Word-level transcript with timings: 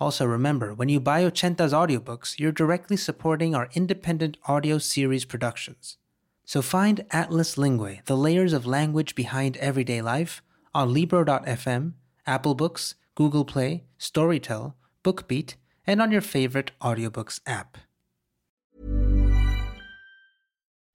Also, 0.00 0.24
remember 0.24 0.72
when 0.72 0.88
you 0.88 0.98
buy 0.98 1.22
Ochenta's 1.22 1.74
audiobooks, 1.74 2.38
you're 2.38 2.52
directly 2.52 2.96
supporting 2.96 3.54
our 3.54 3.68
independent 3.74 4.38
audio 4.46 4.78
series 4.78 5.26
productions. 5.26 5.98
So 6.46 6.62
find 6.62 7.04
Atlas 7.10 7.56
Linguae, 7.56 8.04
the 8.06 8.16
layers 8.16 8.54
of 8.54 8.66
language 8.66 9.14
behind 9.14 9.58
everyday 9.58 10.00
life, 10.00 10.42
on 10.74 10.92
Libro.fm, 10.92 11.92
Apple 12.26 12.54
Books, 12.54 12.94
Google 13.14 13.44
Play, 13.44 13.84
Storytel, 13.98 14.74
BookBeat, 15.04 15.54
and 15.86 16.00
on 16.00 16.10
your 16.10 16.22
favorite 16.22 16.70
audiobooks 16.80 17.40
app. 17.46 17.76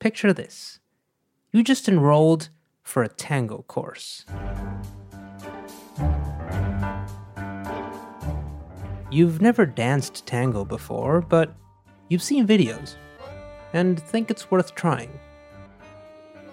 Picture 0.00 0.32
this 0.32 0.80
you 1.52 1.62
just 1.62 1.86
enrolled 1.86 2.48
for 2.82 3.02
a 3.02 3.08
tango 3.08 3.66
course. 3.68 4.24
You've 9.10 9.42
never 9.42 9.66
danced 9.66 10.24
tango 10.24 10.64
before, 10.64 11.20
but 11.20 11.54
you've 12.08 12.22
seen 12.22 12.46
videos 12.46 12.94
and 13.74 14.00
think 14.00 14.30
it's 14.30 14.50
worth 14.50 14.74
trying. 14.74 15.10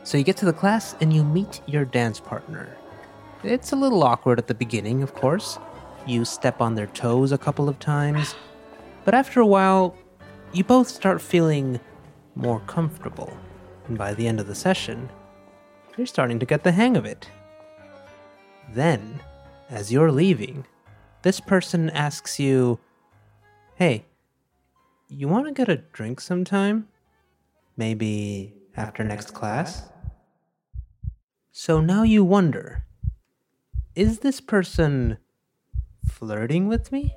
So 0.03 0.17
you 0.17 0.25
get 0.25 0.35
to 0.37 0.45
the 0.45 0.51
class 0.51 0.97
and 0.99 1.13
you 1.13 1.23
meet 1.23 1.61
your 1.67 1.85
dance 1.85 2.19
partner. 2.19 2.75
It's 3.45 3.71
a 3.71 3.77
little 3.77 4.03
awkward 4.03 4.39
at 4.39 4.47
the 4.47 4.55
beginning, 4.55 5.03
of 5.03 5.15
course. 5.15 5.57
You 6.05 6.25
step 6.25 6.59
on 6.59 6.75
their 6.75 6.87
toes 6.87 7.31
a 7.31 7.37
couple 7.37 7.69
of 7.69 7.79
times, 7.79 8.35
but 9.05 9.13
after 9.13 9.39
a 9.39 9.47
while, 9.47 9.95
you 10.51 10.65
both 10.65 10.89
start 10.89 11.21
feeling 11.21 11.79
more 12.37 12.59
comfortable. 12.61 13.35
And 13.87 13.97
by 13.97 14.13
the 14.13 14.27
end 14.27 14.39
of 14.39 14.47
the 14.47 14.55
session, 14.55 15.09
you're 15.97 16.07
starting 16.07 16.39
to 16.39 16.45
get 16.45 16.63
the 16.63 16.71
hang 16.71 16.95
of 16.95 17.05
it. 17.05 17.29
Then, 18.73 19.21
as 19.69 19.91
you're 19.91 20.11
leaving, 20.11 20.65
this 21.23 21.39
person 21.39 21.89
asks 21.89 22.39
you, 22.39 22.79
Hey, 23.75 24.05
you 25.09 25.27
want 25.27 25.47
to 25.47 25.53
get 25.53 25.69
a 25.69 25.77
drink 25.77 26.19
sometime? 26.19 26.87
Maybe 27.75 28.53
after 28.75 29.03
next 29.03 29.33
class? 29.33 29.89
So 31.51 31.81
now 31.81 32.03
you 32.03 32.23
wonder 32.23 32.83
is 33.95 34.19
this 34.19 34.39
person 34.39 35.17
flirting 36.05 36.67
with 36.67 36.91
me? 36.91 37.15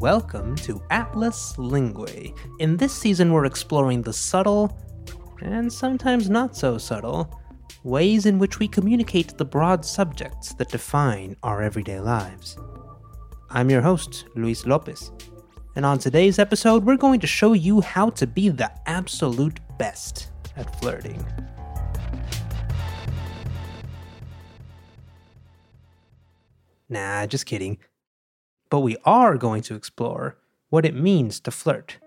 Welcome 0.00 0.56
to 0.56 0.82
Atlas 0.88 1.56
Linguae. 1.58 2.34
In 2.58 2.78
this 2.78 2.94
season, 2.94 3.34
we're 3.34 3.44
exploring 3.44 4.00
the 4.00 4.14
subtle, 4.14 4.74
and 5.42 5.70
sometimes 5.70 6.30
not 6.30 6.56
so 6.56 6.78
subtle, 6.78 7.38
ways 7.84 8.24
in 8.24 8.38
which 8.38 8.58
we 8.58 8.66
communicate 8.66 9.36
the 9.36 9.44
broad 9.44 9.84
subjects 9.84 10.54
that 10.54 10.70
define 10.70 11.36
our 11.42 11.60
everyday 11.60 12.00
lives. 12.00 12.56
I'm 13.50 13.68
your 13.68 13.82
host, 13.82 14.24
Luis 14.34 14.64
Lopez, 14.64 15.12
and 15.76 15.84
on 15.84 15.98
today's 15.98 16.38
episode, 16.38 16.82
we're 16.82 16.96
going 16.96 17.20
to 17.20 17.26
show 17.26 17.52
you 17.52 17.82
how 17.82 18.08
to 18.08 18.26
be 18.26 18.48
the 18.48 18.72
absolute 18.86 19.60
best 19.78 20.30
at 20.56 20.80
flirting. 20.80 21.22
Nah, 26.88 27.26
just 27.26 27.44
kidding. 27.44 27.76
But 28.70 28.80
we 28.80 28.96
are 29.04 29.36
going 29.36 29.62
to 29.62 29.74
explore 29.74 30.36
what 30.68 30.86
it 30.86 30.94
means 30.94 31.40
to 31.40 31.50
flirt. 31.50 31.98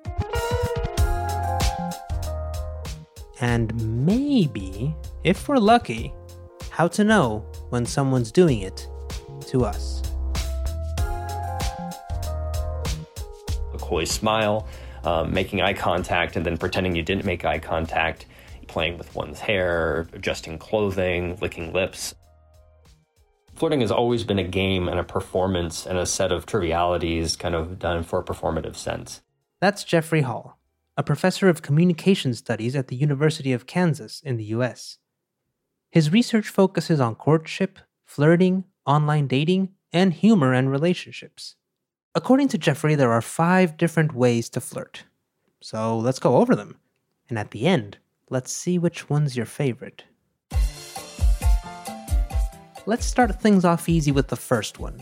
And 3.41 4.05
maybe, 4.05 4.95
if 5.23 5.47
we're 5.47 5.57
lucky, 5.57 6.13
how 6.69 6.87
to 6.87 7.03
know 7.03 7.45
when 7.69 7.85
someone's 7.85 8.31
doing 8.31 8.61
it 8.61 8.87
to 9.47 9.65
us. 9.65 10.01
a 13.73 13.77
coy 13.77 14.05
smile, 14.05 14.67
um, 15.03 15.33
making 15.33 15.61
eye 15.61 15.73
contact, 15.73 16.35
and 16.35 16.45
then 16.45 16.57
pretending 16.57 16.95
you 16.95 17.03
didn't 17.03 17.25
make 17.25 17.43
eye 17.43 17.59
contact, 17.59 18.25
playing 18.67 18.97
with 18.97 19.13
one's 19.15 19.39
hair, 19.39 20.07
adjusting 20.13 20.57
clothing, 20.57 21.37
licking 21.41 21.73
lips. 21.73 22.15
Flirting 23.55 23.81
has 23.81 23.91
always 23.91 24.23
been 24.23 24.39
a 24.39 24.43
game 24.43 24.89
and 24.89 24.99
a 24.99 25.03
performance 25.03 25.85
and 25.85 25.97
a 25.97 26.05
set 26.05 26.31
of 26.31 26.45
trivialities 26.45 27.35
kind 27.35 27.55
of 27.55 27.79
done 27.79 28.03
for 28.03 28.19
a 28.19 28.23
performative 28.23 28.75
sense. 28.75 29.21
That's 29.61 29.83
Jeffrey 29.83 30.21
Hall, 30.21 30.59
a 30.97 31.03
professor 31.03 31.47
of 31.47 31.61
communication 31.61 32.33
studies 32.33 32.75
at 32.75 32.87
the 32.87 32.95
University 32.95 33.53
of 33.53 33.67
Kansas 33.67 34.21
in 34.21 34.37
the 34.37 34.45
US. 34.45 34.97
His 35.91 36.11
research 36.11 36.49
focuses 36.49 36.99
on 36.99 37.15
courtship, 37.15 37.79
flirting, 38.03 38.65
online 38.85 39.27
dating, 39.27 39.69
and 39.93 40.11
humor 40.11 40.53
and 40.53 40.71
relationships. 40.71 41.55
According 42.15 42.47
to 42.49 42.57
Jeffrey, 42.57 42.95
there 42.95 43.11
are 43.11 43.21
five 43.21 43.77
different 43.77 44.13
ways 44.13 44.49
to 44.49 44.61
flirt. 44.61 45.03
So 45.61 45.97
let's 45.97 46.19
go 46.19 46.37
over 46.37 46.55
them. 46.55 46.79
And 47.29 47.39
at 47.39 47.51
the 47.51 47.67
end, 47.67 47.99
let's 48.29 48.51
see 48.51 48.77
which 48.77 49.09
one's 49.09 49.37
your 49.37 49.45
favorite. 49.45 50.03
Let's 52.85 53.05
start 53.05 53.39
things 53.39 53.63
off 53.63 53.87
easy 53.87 54.11
with 54.11 54.27
the 54.27 54.35
first 54.35 54.77
one 54.77 55.01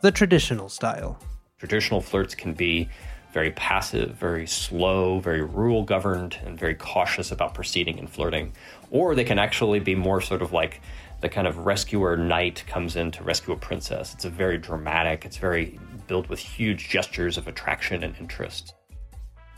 the 0.00 0.12
traditional 0.12 0.68
style. 0.68 1.18
Traditional 1.58 2.00
flirts 2.00 2.36
can 2.36 2.54
be 2.54 2.88
very 3.32 3.50
passive, 3.52 4.14
very 4.14 4.46
slow, 4.46 5.18
very 5.18 5.42
rule 5.42 5.82
governed, 5.82 6.38
and 6.44 6.56
very 6.56 6.74
cautious 6.76 7.32
about 7.32 7.52
proceeding 7.52 7.98
and 7.98 8.08
flirting. 8.08 8.52
Or 8.92 9.16
they 9.16 9.24
can 9.24 9.40
actually 9.40 9.80
be 9.80 9.96
more 9.96 10.20
sort 10.20 10.40
of 10.40 10.52
like 10.52 10.80
the 11.20 11.28
kind 11.28 11.48
of 11.48 11.66
rescuer 11.66 12.16
knight 12.16 12.62
comes 12.68 12.94
in 12.94 13.10
to 13.12 13.24
rescue 13.24 13.54
a 13.54 13.56
princess. 13.56 14.14
It's 14.14 14.24
a 14.24 14.30
very 14.30 14.58
dramatic, 14.58 15.24
it's 15.24 15.38
very 15.38 15.80
built 16.06 16.28
with 16.28 16.38
huge 16.38 16.88
gestures 16.88 17.36
of 17.36 17.48
attraction 17.48 18.04
and 18.04 18.14
interest. 18.20 18.74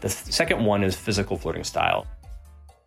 The 0.01 0.09
second 0.09 0.65
one 0.65 0.83
is 0.83 0.97
physical 0.97 1.37
flirting 1.37 1.65
style. 1.65 2.07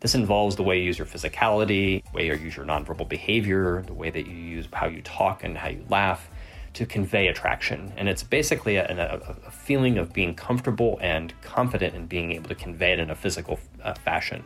This 0.02 0.16
involves 0.16 0.56
the 0.56 0.64
way 0.64 0.80
you 0.80 0.84
use 0.84 0.98
your 0.98 1.06
physicality, 1.06 2.04
the 2.04 2.12
way 2.12 2.26
you 2.26 2.34
use 2.34 2.58
your 2.58 2.66
nonverbal 2.66 3.08
behavior, 3.08 3.84
the 3.86 3.94
way 3.94 4.10
that 4.10 4.26
you 4.26 4.34
use 4.34 4.68
how 4.74 4.88
you 4.88 5.04
talk 5.04 5.44
and 5.44 5.56
how 5.56 5.70
you 5.70 5.86
laugh 5.90 6.28
to 6.74 6.88
convey 6.88 7.28
attraction. 7.28 7.94
And 7.98 8.10
it's 8.10 8.24
basically 8.24 8.78
a, 8.78 8.88
a, 8.88 9.48
a 9.48 9.52
feeling 9.52 10.00
of 10.00 10.12
being 10.12 10.34
comfortable 10.34 10.98
and 11.04 11.40
confident 11.44 11.94
in 11.94 12.08
being 12.08 12.32
able 12.32 12.50
to 12.50 12.56
convey 12.56 12.94
it 12.94 13.00
in 13.00 13.12
a 13.12 13.16
physical 13.16 13.60
uh, 13.84 13.94
fashion. 13.94 14.44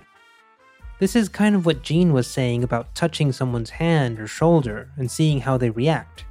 This 1.00 1.16
is 1.16 1.30
kind 1.30 1.56
of 1.56 1.66
what 1.66 1.84
Jean 1.84 2.12
was 2.12 2.28
saying 2.28 2.62
about 2.62 2.94
touching 2.94 3.31
someone's 3.31 3.69
hand 3.69 4.19
or 4.19 4.28
shoulder 4.28 4.90
and 4.98 5.10
seeing 5.10 5.40
how 5.40 5.57
they 5.57 5.69
react. 5.69 6.25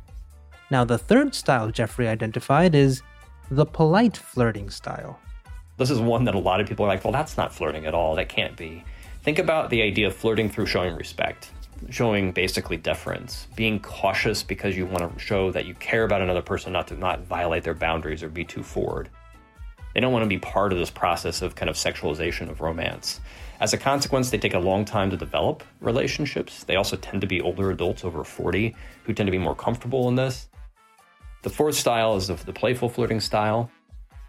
Now, 0.71 0.85
the 0.85 0.99
third 0.99 1.35
style 1.35 1.71
Jeffrey 1.71 2.09
identified 2.09 2.75
is 2.75 3.00
the 3.50 3.65
polite 3.65 4.19
flirting 4.19 4.69
style. 4.69 5.19
This 5.79 5.91
is 5.91 6.00
one 6.00 6.25
that 6.25 6.35
a 6.35 6.38
lot 6.38 6.61
of 6.61 6.69
people 6.69 6.85
are 6.85 6.88
like, 6.88 7.05
well, 7.05 7.12
that's 7.12 7.38
not 7.38 7.55
flirting 7.55 7.87
at 7.87 7.94
all. 7.94 8.17
That 8.17 8.29
can't 8.29 8.56
be. 8.56 8.85
Think 9.25 9.38
about 9.38 9.71
the 9.71 9.81
idea 9.81 10.09
of 10.09 10.15
flirting 10.15 10.50
through 10.50 10.67
showing 10.67 10.97
respect, 10.97 11.50
showing 11.88 12.31
basically 12.31 12.76
deference, 12.76 13.49
being 13.56 13.81
cautious 13.81 14.43
because 14.43 14.76
you 14.76 14.85
want 14.85 15.15
to 15.15 15.19
show 15.19 15.50
that 15.50 15.65
you 15.65 15.73
care 15.76 16.05
about 16.05 16.21
another 16.21 16.43
person, 16.43 16.75
not 16.75 16.88
to 16.88 16.94
not 16.94 17.25
violate 17.25 17.65
their 17.65 17.73
boundaries 17.73 18.23
or 18.23 18.29
be 18.29 18.44
too 18.44 18.62
forward. 18.62 19.09
They 19.94 20.00
don't 20.00 20.12
want 20.12 20.25
to 20.25 20.29
be 20.29 20.38
part 20.38 20.75
of 20.75 20.79
this 20.79 20.91
process 20.91 21.41
of 21.41 21.55
kind 21.55 21.71
of 21.71 21.76
sexualization 21.76 22.50
of 22.50 22.61
romance. 22.61 23.23
As 23.61 23.73
a 23.73 23.79
consequence, 23.79 24.29
they 24.29 24.37
take 24.37 24.53
a 24.53 24.59
long 24.59 24.85
time 24.85 25.09
to 25.09 25.17
develop 25.17 25.65
relationships. 25.81 26.65
They 26.65 26.76
also 26.76 26.97
tend 26.97 27.23
to 27.23 27.26
be 27.26 27.41
older 27.41 27.71
adults 27.71 28.05
over 28.05 28.25
40 28.25 28.76
who 29.05 29.15
tend 29.15 29.26
to 29.26 29.31
be 29.31 29.38
more 29.38 29.55
comfortable 29.55 30.06
in 30.09 30.17
this. 30.17 30.50
The 31.41 31.50
fourth 31.50 31.76
style 31.76 32.17
is 32.17 32.26
the 32.26 32.53
playful 32.53 32.91
flirting 32.91 33.21
style. 33.21 33.71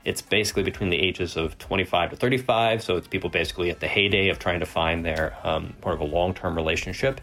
It's 0.05 0.21
basically 0.21 0.61
between 0.63 0.91
the 0.91 0.97
ages 0.97 1.35
of 1.35 1.57
25 1.57 2.11
to 2.11 2.15
35, 2.15 2.83
so 2.83 2.95
it's 2.95 3.07
people 3.07 3.29
basically 3.29 3.71
at 3.71 3.79
the 3.79 3.87
heyday 3.87 4.29
of 4.29 4.37
trying 4.37 4.59
to 4.59 4.65
find 4.65 5.03
their 5.03 5.35
um, 5.43 5.73
more 5.83 5.93
of 5.93 5.99
a 5.99 6.05
long 6.05 6.33
term 6.33 6.55
relationship. 6.55 7.19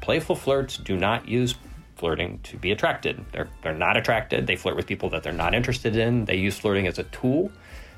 Playful 0.00 0.34
flirts 0.34 0.76
do 0.76 0.96
not 0.96 1.28
use 1.28 1.54
flirting 1.94 2.40
to 2.42 2.56
be 2.56 2.72
attracted. 2.72 3.24
They're, 3.30 3.48
they're 3.62 3.72
not 3.72 3.96
attracted. 3.96 4.48
They 4.48 4.56
flirt 4.56 4.74
with 4.74 4.88
people 4.88 5.08
that 5.10 5.22
they're 5.22 5.32
not 5.32 5.54
interested 5.54 5.94
in. 5.94 6.24
They 6.24 6.34
use 6.34 6.58
flirting 6.58 6.88
as 6.88 6.98
a 6.98 7.04
tool 7.04 7.52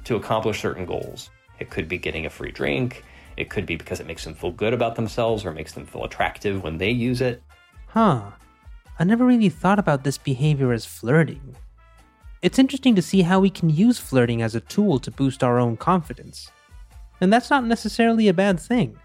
to 0.05 0.17
accomplish 0.17 0.61
certain 0.61 0.85
goals. 0.85 1.31
It 1.59 1.71
could 1.71 1.89
be 1.89 1.97
getting 1.97 2.27
a 2.27 2.31
free 2.31 2.51
drink. 2.51 3.03
It 3.39 3.49
could 3.49 3.65
be 3.65 3.77
because 3.77 4.01
it 4.01 4.07
makes 4.07 4.25
them 4.25 4.35
feel 4.35 4.53
good 4.53 4.75
about 4.75 4.97
themselves 4.97 5.47
or 5.47 5.53
makes 5.53 5.73
them 5.73 5.87
feel 5.87 6.05
attractive 6.05 6.63
when 6.63 6.77
they 6.77 6.91
use 6.91 7.23
it. 7.23 7.43
Huh. 7.87 8.33
I 8.99 9.05
never 9.05 9.25
really 9.25 9.49
thought 9.49 9.79
about 9.79 10.05
this 10.05 10.19
behavior 10.19 10.73
as 10.73 10.85
flirting. 10.85 11.57
It's 12.45 12.59
interesting 12.59 12.95
to 12.97 13.01
see 13.01 13.23
how 13.23 13.41
we 13.41 13.49
can 13.49 13.71
use 13.71 13.99
flirting 13.99 14.43
as 14.43 14.55
a 14.55 14.61
tool 14.61 14.99
to 14.99 15.11
boost 15.11 15.43
our 15.43 15.59
own 15.59 15.79
confidence. 15.79 16.51
And 17.23 17.33
that's 17.33 17.49
not 17.49 17.65
necessarily 17.65 18.29
a 18.29 18.35
bad 18.35 18.61
thing. 18.61 18.99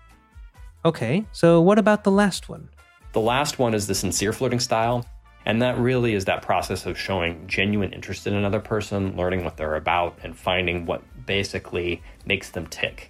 Okay, 0.83 1.25
so 1.31 1.61
what 1.61 1.79
about 1.79 2.03
the 2.03 2.11
last 2.11 2.49
one? 2.49 2.67
The 3.13 3.21
last 3.21 3.57
one 3.57 3.73
is 3.73 3.87
the 3.87 3.95
sincere 3.95 4.33
flirting 4.33 4.59
style. 4.59 5.05
And 5.45 5.61
that 5.61 5.77
really 5.77 6.15
is 6.15 6.25
that 6.25 6.41
process 6.41 6.85
of 6.85 6.99
showing 6.99 7.47
genuine 7.47 7.93
interest 7.93 8.27
in 8.27 8.33
another 8.33 8.59
person, 8.59 9.15
learning 9.15 9.45
what 9.45 9.55
they're 9.55 9.77
about, 9.77 10.19
and 10.21 10.37
finding 10.37 10.85
what 10.85 11.01
basically 11.25 12.03
makes 12.25 12.49
them 12.49 12.67
tick. 12.67 13.09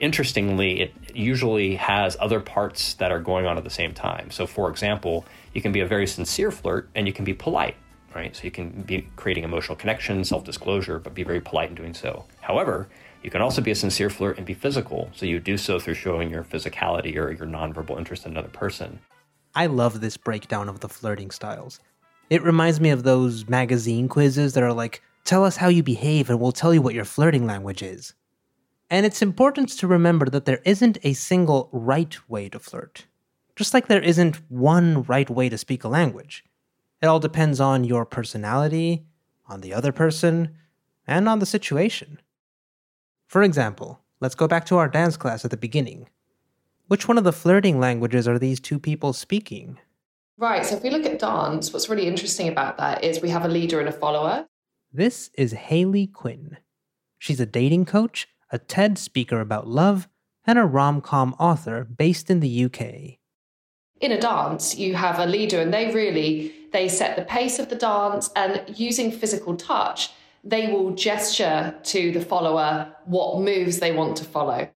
Interestingly, 0.00 0.80
it 0.80 0.94
usually 1.14 1.76
has 1.76 2.16
other 2.18 2.40
parts 2.40 2.94
that 2.94 3.12
are 3.12 3.20
going 3.20 3.46
on 3.46 3.56
at 3.56 3.62
the 3.62 3.70
same 3.70 3.94
time. 3.94 4.32
So, 4.32 4.48
for 4.48 4.68
example, 4.68 5.24
you 5.54 5.62
can 5.62 5.70
be 5.70 5.78
a 5.78 5.86
very 5.86 6.08
sincere 6.08 6.50
flirt 6.50 6.90
and 6.96 7.06
you 7.06 7.12
can 7.12 7.24
be 7.24 7.34
polite, 7.34 7.76
right? 8.14 8.34
So, 8.34 8.44
you 8.44 8.50
can 8.50 8.82
be 8.82 9.08
creating 9.16 9.44
emotional 9.44 9.76
connection, 9.76 10.24
self 10.24 10.44
disclosure, 10.44 10.98
but 10.98 11.14
be 11.14 11.22
very 11.22 11.40
polite 11.40 11.70
in 11.70 11.74
doing 11.74 11.94
so. 11.94 12.24
However, 12.40 12.88
you 13.22 13.30
can 13.30 13.42
also 13.42 13.60
be 13.60 13.70
a 13.70 13.74
sincere 13.74 14.10
flirt 14.10 14.38
and 14.38 14.46
be 14.46 14.54
physical. 14.54 15.10
So, 15.14 15.26
you 15.26 15.38
do 15.38 15.56
so 15.56 15.78
through 15.78 15.94
showing 15.94 16.30
your 16.30 16.44
physicality 16.44 17.16
or 17.16 17.32
your 17.32 17.46
nonverbal 17.46 17.98
interest 17.98 18.26
in 18.26 18.32
another 18.32 18.48
person. 18.48 19.00
I 19.54 19.66
love 19.66 20.00
this 20.00 20.16
breakdown 20.16 20.68
of 20.68 20.80
the 20.80 20.88
flirting 20.88 21.30
styles. 21.30 21.80
It 22.30 22.44
reminds 22.44 22.80
me 22.80 22.90
of 22.90 23.02
those 23.02 23.48
magazine 23.48 24.08
quizzes 24.08 24.54
that 24.54 24.62
are 24.62 24.72
like, 24.72 25.02
tell 25.24 25.44
us 25.44 25.56
how 25.56 25.66
you 25.66 25.82
behave 25.82 26.30
and 26.30 26.40
we'll 26.40 26.52
tell 26.52 26.72
you 26.72 26.80
what 26.80 26.94
your 26.94 27.04
flirting 27.04 27.46
language 27.46 27.82
is. 27.82 28.14
And 28.88 29.04
it's 29.04 29.22
important 29.22 29.68
to 29.70 29.88
remember 29.88 30.26
that 30.26 30.44
there 30.44 30.62
isn't 30.64 30.98
a 31.02 31.12
single 31.14 31.68
right 31.72 32.16
way 32.28 32.48
to 32.48 32.60
flirt. 32.60 33.06
Just 33.56 33.74
like 33.74 33.88
there 33.88 34.02
isn't 34.02 34.36
one 34.48 35.02
right 35.02 35.28
way 35.28 35.48
to 35.48 35.58
speak 35.58 35.82
a 35.82 35.88
language. 35.88 36.44
It 37.02 37.06
all 37.06 37.20
depends 37.20 37.60
on 37.60 37.84
your 37.84 38.04
personality, 38.04 39.06
on 39.48 39.60
the 39.60 39.72
other 39.72 39.92
person, 39.92 40.56
and 41.06 41.28
on 41.28 41.38
the 41.38 41.46
situation. 41.46 42.20
For 43.26 43.42
example, 43.42 44.00
let's 44.20 44.34
go 44.34 44.46
back 44.46 44.66
to 44.66 44.76
our 44.76 44.88
dance 44.88 45.16
class 45.16 45.44
at 45.44 45.50
the 45.50 45.56
beginning. 45.56 46.08
Which 46.88 47.08
one 47.08 47.18
of 47.18 47.24
the 47.24 47.32
flirting 47.32 47.78
languages 47.78 48.26
are 48.26 48.38
these 48.38 48.60
two 48.60 48.78
people 48.78 49.12
speaking? 49.12 49.78
Right, 50.36 50.64
so 50.64 50.76
if 50.76 50.82
we 50.82 50.90
look 50.90 51.06
at 51.06 51.18
dance, 51.18 51.72
what's 51.72 51.88
really 51.88 52.06
interesting 52.06 52.48
about 52.48 52.78
that 52.78 53.04
is 53.04 53.20
we 53.20 53.30
have 53.30 53.44
a 53.44 53.48
leader 53.48 53.78
and 53.78 53.88
a 53.88 53.92
follower. 53.92 54.46
This 54.92 55.30
is 55.34 55.52
Hayley 55.52 56.06
Quinn. 56.06 56.56
She's 57.18 57.40
a 57.40 57.46
dating 57.46 57.84
coach 57.84 58.26
a 58.50 58.58
TED 58.58 58.98
speaker 58.98 59.40
about 59.40 59.68
love, 59.68 60.08
and 60.46 60.58
a 60.58 60.64
rom 60.64 61.00
com 61.00 61.34
author 61.38 61.84
based 61.84 62.30
in 62.30 62.40
the 62.40 62.64
UK. 62.64 63.19
In 64.00 64.12
a 64.12 64.18
dance, 64.18 64.78
you 64.78 64.94
have 64.94 65.18
a 65.18 65.26
leader, 65.26 65.60
and 65.60 65.74
they 65.74 65.92
really 65.92 66.54
they 66.72 66.88
set 66.88 67.16
the 67.16 67.22
pace 67.22 67.58
of 67.58 67.68
the 67.68 67.76
dance, 67.76 68.30
and 68.34 68.62
using 68.66 69.12
physical 69.12 69.54
touch, 69.54 70.10
they 70.42 70.72
will 70.72 70.92
gesture 70.92 71.74
to 71.82 72.10
the 72.10 72.20
follower 72.22 72.96
what 73.04 73.42
moves 73.42 73.78
they 73.78 73.92
want 73.92 74.16
to 74.16 74.24
follow. 74.24 74.70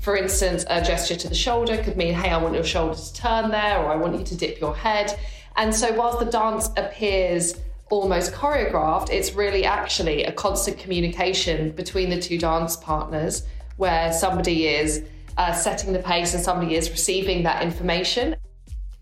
For 0.00 0.16
instance, 0.16 0.64
a 0.68 0.82
gesture 0.82 1.14
to 1.14 1.28
the 1.28 1.34
shoulder 1.36 1.80
could 1.80 1.96
mean, 1.96 2.14
hey, 2.14 2.30
I 2.30 2.38
want 2.38 2.54
your 2.54 2.64
shoulder 2.64 2.96
to 2.96 3.14
turn 3.14 3.52
there, 3.52 3.78
or 3.78 3.92
I 3.92 3.94
want 3.94 4.18
you 4.18 4.24
to 4.24 4.36
dip 4.36 4.60
your 4.60 4.74
head. 4.74 5.16
And 5.54 5.72
so, 5.72 5.92
whilst 5.92 6.18
the 6.18 6.24
dance 6.24 6.70
appears 6.76 7.54
almost 7.88 8.32
choreographed, 8.32 9.10
it's 9.10 9.34
really 9.34 9.64
actually 9.64 10.24
a 10.24 10.32
constant 10.32 10.76
communication 10.78 11.70
between 11.70 12.10
the 12.10 12.20
two 12.20 12.36
dance 12.36 12.74
partners 12.74 13.44
where 13.76 14.12
somebody 14.12 14.66
is 14.66 15.04
uh, 15.36 15.52
setting 15.52 15.92
the 15.92 15.98
pace 15.98 16.34
and 16.34 16.42
somebody 16.42 16.74
is 16.74 16.90
receiving 16.90 17.42
that 17.44 17.62
information. 17.62 18.36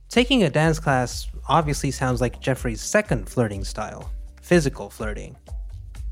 Taking 0.09 0.43
a 0.43 0.51
dance 0.51 0.79
class 0.79 1.29
obviously 1.49 1.91
sounds 1.91 2.21
like 2.21 2.41
Jeffrey's 2.41 2.81
second 2.81 3.29
flirting 3.29 3.65
style 3.65 4.11
physical 4.41 4.91
flirting. 4.91 5.37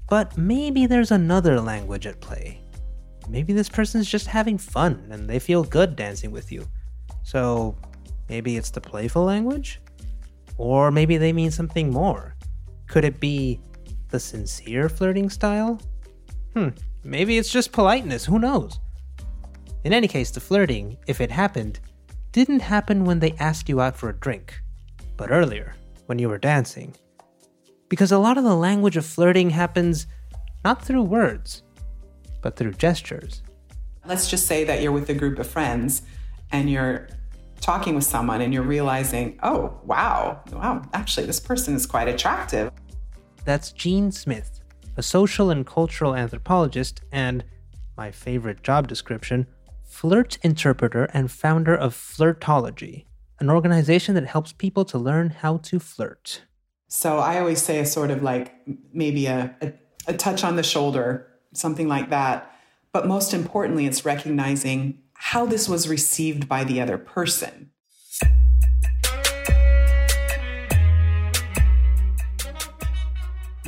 But 0.09 0.38
maybe 0.38 0.87
there's 0.87 1.11
another 1.11 1.61
language 1.61 2.06
at 2.06 2.20
play. 2.20 2.61
Maybe 3.29 3.53
this 3.53 3.69
person's 3.69 4.09
just 4.09 4.29
having 4.29 4.56
fun 4.56 5.09
and 5.11 5.29
they 5.29 5.41
feel 5.41 5.65
good 5.65 5.97
dancing 5.97 6.31
with 6.31 6.53
you. 6.53 6.67
So 7.25 7.76
maybe 8.29 8.56
it's 8.56 8.70
the 8.70 8.81
playful 8.81 9.25
language? 9.25 9.81
Or 10.56 10.93
maybe 10.93 11.17
they 11.17 11.32
mean 11.32 11.50
something 11.50 11.91
more. 11.91 12.37
Could 12.87 13.05
it 13.05 13.19
be 13.19 13.61
the 14.09 14.20
sincere 14.20 14.88
flirting 14.88 15.29
style? 15.29 15.81
Hmm, 16.55 16.69
maybe 17.05 17.37
it's 17.37 17.50
just 17.50 17.73
politeness, 17.73 18.25
who 18.25 18.38
knows? 18.38 18.79
In 19.85 19.93
any 19.93 20.09
case, 20.09 20.31
the 20.31 20.41
flirting, 20.41 20.97
if 21.07 21.21
it 21.21 21.31
happened, 21.31 21.81
didn't 22.33 22.61
happen 22.61 23.05
when 23.05 23.21
they 23.21 23.33
asked 23.39 23.69
you 23.69 23.81
out 23.81 23.97
for 23.97 24.09
a 24.09 24.19
drink, 24.19 24.61
but 25.17 25.31
earlier, 25.31 25.75
when 26.07 26.19
you 26.19 26.29
were 26.29 26.39
dancing. 26.39 26.95
Because 27.89 28.13
a 28.13 28.19
lot 28.19 28.37
of 28.37 28.45
the 28.45 28.57
language 28.57 28.97
of 28.97 29.07
flirting 29.07 29.51
happens 29.51 30.07
not 30.65 30.85
through 30.85 31.03
words, 31.03 31.63
but 32.43 32.57
through 32.57 32.73
gestures. 32.73 33.43
Let's 34.05 34.29
just 34.29 34.47
say 34.47 34.65
that 34.65 34.83
you're 34.83 34.93
with 34.93 35.09
a 35.11 35.15
group 35.15 35.39
of 35.39 35.47
friends 35.47 36.03
and 36.51 36.69
you're 36.69 37.09
talking 37.61 37.95
with 37.95 38.05
someone 38.05 38.41
and 38.41 38.53
you're 38.53 38.63
realizing, 38.63 39.39
oh, 39.43 39.79
wow, 39.85 40.43
wow, 40.53 40.83
actually, 40.93 41.27
this 41.27 41.41
person 41.41 41.75
is 41.75 41.87
quite 41.87 42.09
attractive. 42.09 42.71
That's 43.45 43.73
Jean 43.73 44.11
Smith, 44.13 44.61
a 44.97 45.03
social 45.03 45.51
and 45.51 45.67
cultural 45.67 46.15
anthropologist 46.15 47.03
and, 47.13 47.45
my 47.97 48.11
favorite 48.11 48.63
job 48.63 48.89
description, 48.89 49.47
flirt 49.88 50.38
interpreter 50.43 51.05
and 51.14 51.31
founder 51.31 51.74
of 51.74 51.94
Flirtology, 51.94 53.06
an 53.41 53.51
organization 53.51 54.15
that 54.15 54.27
helps 54.27 54.53
people 54.53 54.84
to 54.84 54.98
learn 54.98 55.31
how 55.31 55.56
to 55.56 55.81
flirt. 55.81 56.43
So 56.89 57.19
I 57.19 57.41
always 57.41 57.60
say 57.60 57.81
a 57.81 57.86
sort 57.86 58.10
of 58.10 58.22
like 58.22 58.55
maybe 58.93 59.27
a, 59.27 59.56
a, 59.60 59.72
a 60.06 60.13
touch 60.15 60.44
on 60.44 60.56
the 60.56 60.63
shoulder, 60.63 61.27
something 61.53 61.89
like 61.89 62.10
that. 62.10 62.53
But 62.93 63.06
most 63.06 63.34
importantly, 63.34 63.86
it's 63.86 64.05
recognizing 64.05 65.03
how 65.15 65.46
this 65.46 65.69
was 65.69 65.89
received 65.89 66.48
by 66.48 66.65
the 66.65 66.81
other 66.81 66.96
person. 66.96 67.68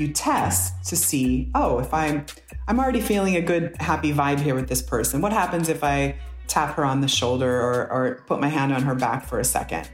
You 0.01 0.09
test 0.09 0.83
to 0.87 0.97
see, 0.97 1.51
oh, 1.55 1.79
if 1.79 1.93
I'm 1.93 2.25
I'm 2.67 2.81
already 2.81 3.03
feeling 3.03 3.37
a 3.37 3.43
good 3.43 3.77
happy 3.79 4.15
vibe 4.15 4.41
here 4.41 4.55
with 4.55 4.67
this 4.67 4.81
person. 4.81 5.21
What 5.21 5.31
happens 5.31 5.69
if 5.69 5.85
I 5.85 6.17
tap 6.47 6.75
her 6.77 6.87
on 6.87 7.03
the 7.03 7.07
shoulder 7.07 7.61
or, 7.61 7.93
or 7.93 8.25
put 8.27 8.41
my 8.41 8.49
hand 8.49 8.73
on 8.73 8.81
her 8.81 8.95
back 8.95 9.27
for 9.27 9.41
a 9.41 9.45
second? 9.45 9.91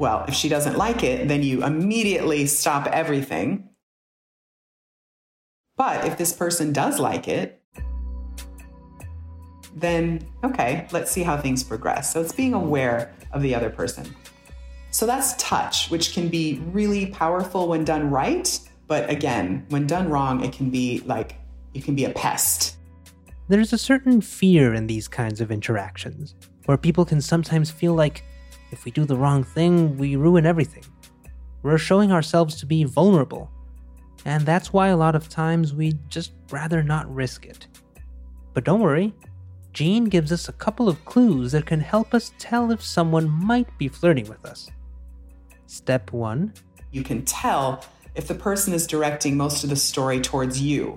Well, 0.00 0.24
if 0.26 0.34
she 0.34 0.48
doesn't 0.48 0.76
like 0.76 1.04
it, 1.04 1.28
then 1.28 1.44
you 1.44 1.62
immediately 1.62 2.46
stop 2.46 2.88
everything. 2.88 3.68
But 5.76 6.04
if 6.06 6.18
this 6.18 6.32
person 6.32 6.72
does 6.72 6.98
like 6.98 7.28
it, 7.28 7.62
then 9.76 10.26
okay, 10.42 10.88
let's 10.90 11.12
see 11.12 11.22
how 11.22 11.36
things 11.36 11.62
progress. 11.62 12.12
So 12.12 12.20
it's 12.20 12.32
being 12.32 12.52
aware 12.52 13.14
of 13.30 13.42
the 13.42 13.54
other 13.54 13.70
person. 13.70 14.12
So 14.90 15.06
that's 15.06 15.36
touch, 15.36 15.88
which 15.88 16.14
can 16.14 16.26
be 16.26 16.60
really 16.72 17.06
powerful 17.06 17.68
when 17.68 17.84
done 17.84 18.10
right. 18.10 18.58
But 18.86 19.10
again, 19.10 19.66
when 19.68 19.86
done 19.86 20.08
wrong, 20.08 20.44
it 20.44 20.52
can 20.52 20.70
be 20.70 21.00
like, 21.06 21.36
it 21.74 21.84
can 21.84 21.94
be 21.94 22.04
a 22.04 22.10
pest. 22.10 22.76
There's 23.48 23.72
a 23.72 23.78
certain 23.78 24.20
fear 24.20 24.74
in 24.74 24.86
these 24.86 25.08
kinds 25.08 25.40
of 25.40 25.50
interactions, 25.50 26.34
where 26.66 26.76
people 26.76 27.04
can 27.04 27.20
sometimes 27.20 27.70
feel 27.70 27.94
like 27.94 28.24
if 28.72 28.84
we 28.84 28.90
do 28.90 29.04
the 29.04 29.16
wrong 29.16 29.44
thing, 29.44 29.96
we 29.96 30.16
ruin 30.16 30.46
everything. 30.46 30.84
We're 31.62 31.78
showing 31.78 32.12
ourselves 32.12 32.56
to 32.56 32.66
be 32.66 32.84
vulnerable. 32.84 33.50
And 34.24 34.44
that's 34.44 34.72
why 34.72 34.88
a 34.88 34.96
lot 34.96 35.14
of 35.14 35.28
times 35.28 35.72
we 35.72 35.94
just 36.08 36.32
rather 36.50 36.82
not 36.82 37.12
risk 37.12 37.46
it. 37.46 37.68
But 38.54 38.64
don't 38.64 38.80
worry, 38.80 39.14
Jean 39.72 40.04
gives 40.04 40.32
us 40.32 40.48
a 40.48 40.52
couple 40.52 40.88
of 40.88 41.04
clues 41.04 41.52
that 41.52 41.66
can 41.66 41.80
help 41.80 42.14
us 42.14 42.32
tell 42.38 42.72
if 42.72 42.82
someone 42.82 43.28
might 43.28 43.68
be 43.78 43.88
flirting 43.88 44.26
with 44.28 44.44
us. 44.44 44.70
Step 45.66 46.12
1 46.12 46.52
You 46.90 47.02
can 47.02 47.24
tell 47.24 47.84
if 48.16 48.26
the 48.26 48.34
person 48.34 48.72
is 48.72 48.86
directing 48.86 49.36
most 49.36 49.62
of 49.62 49.70
the 49.70 49.76
story 49.76 50.20
towards 50.20 50.60
you, 50.60 50.96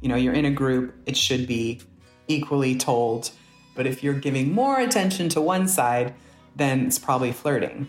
you 0.00 0.08
know, 0.08 0.16
you're 0.16 0.34
in 0.34 0.44
a 0.44 0.50
group, 0.50 0.94
it 1.06 1.16
should 1.16 1.46
be 1.48 1.80
equally 2.28 2.76
told. 2.76 3.30
But 3.74 3.86
if 3.86 4.02
you're 4.04 4.14
giving 4.14 4.52
more 4.52 4.78
attention 4.78 5.28
to 5.30 5.40
one 5.40 5.66
side, 5.66 6.14
then 6.56 6.86
it's 6.86 6.98
probably 6.98 7.32
flirting. 7.32 7.88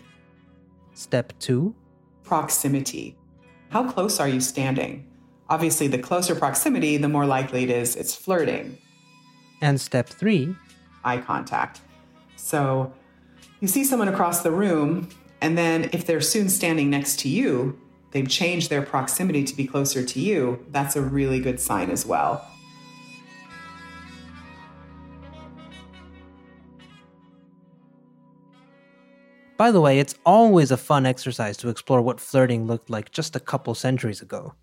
Step 0.94 1.32
two 1.38 1.74
proximity. 2.24 3.16
How 3.68 3.90
close 3.90 4.18
are 4.18 4.28
you 4.28 4.40
standing? 4.40 5.06
Obviously, 5.48 5.86
the 5.88 5.98
closer 5.98 6.34
proximity, 6.34 6.96
the 6.96 7.08
more 7.08 7.26
likely 7.26 7.64
it 7.64 7.70
is 7.70 7.96
it's 7.96 8.14
flirting. 8.14 8.78
And 9.60 9.80
step 9.80 10.08
three 10.08 10.56
eye 11.04 11.18
contact. 11.18 11.80
So 12.36 12.92
you 13.60 13.68
see 13.68 13.84
someone 13.84 14.08
across 14.08 14.42
the 14.42 14.50
room, 14.50 15.08
and 15.40 15.58
then 15.58 15.90
if 15.92 16.06
they're 16.06 16.20
soon 16.20 16.48
standing 16.48 16.88
next 16.88 17.18
to 17.20 17.28
you, 17.28 17.78
they've 18.10 18.28
changed 18.28 18.70
their 18.70 18.82
proximity 18.82 19.44
to 19.44 19.56
be 19.56 19.66
closer 19.66 20.04
to 20.04 20.20
you. 20.20 20.64
That's 20.70 20.96
a 20.96 21.02
really 21.02 21.40
good 21.40 21.60
sign 21.60 21.90
as 21.90 22.06
well. 22.06 22.46
By 29.60 29.70
the 29.70 29.80
way, 29.82 29.98
it's 29.98 30.14
always 30.24 30.70
a 30.70 30.78
fun 30.78 31.04
exercise 31.04 31.58
to 31.58 31.68
explore 31.68 32.00
what 32.00 32.18
flirting 32.18 32.66
looked 32.66 32.88
like 32.88 33.10
just 33.10 33.36
a 33.36 33.40
couple 33.40 33.74
centuries 33.74 34.22
ago. 34.22 34.54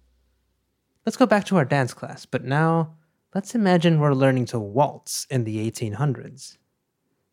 Let's 1.06 1.18
go 1.18 1.28
back 1.28 1.46
to 1.46 1.58
our 1.58 1.66
dance 1.66 1.94
class, 1.94 2.26
but 2.26 2.44
now 2.44 2.96
let's 3.36 3.54
imagine 3.54 4.00
we're 4.00 4.14
learning 4.14 4.46
to 4.46 4.60
waltz 4.60 5.28
in 5.30 5.44
the 5.44 5.70
1800s. 5.70 6.58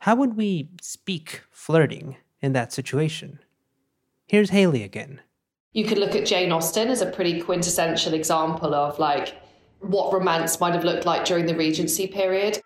How 0.00 0.14
would 0.14 0.36
we 0.36 0.68
speak 0.82 1.40
flirting 1.50 2.16
in 2.42 2.52
that 2.52 2.70
situation? 2.70 3.38
Here's 4.26 4.50
Hayley 4.50 4.82
again. 4.82 5.22
You 5.74 5.84
could 5.84 5.98
look 5.98 6.14
at 6.14 6.24
Jane 6.24 6.50
Austen 6.52 6.88
as 6.88 7.02
a 7.02 7.06
pretty 7.06 7.40
quintessential 7.40 8.14
example 8.14 8.74
of 8.74 8.98
like 8.98 9.34
what 9.80 10.12
romance 10.12 10.58
might 10.60 10.72
have 10.72 10.84
looked 10.84 11.04
like 11.04 11.24
during 11.26 11.44
the 11.44 11.54
Regency 11.54 12.06
period. 12.06 12.62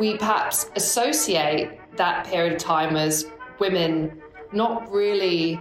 we 0.00 0.16
perhaps 0.16 0.70
associate 0.76 1.78
that 1.96 2.26
period 2.26 2.54
of 2.54 2.58
time 2.58 2.96
as 2.96 3.26
women 3.58 4.20
not 4.50 4.90
really 4.90 5.60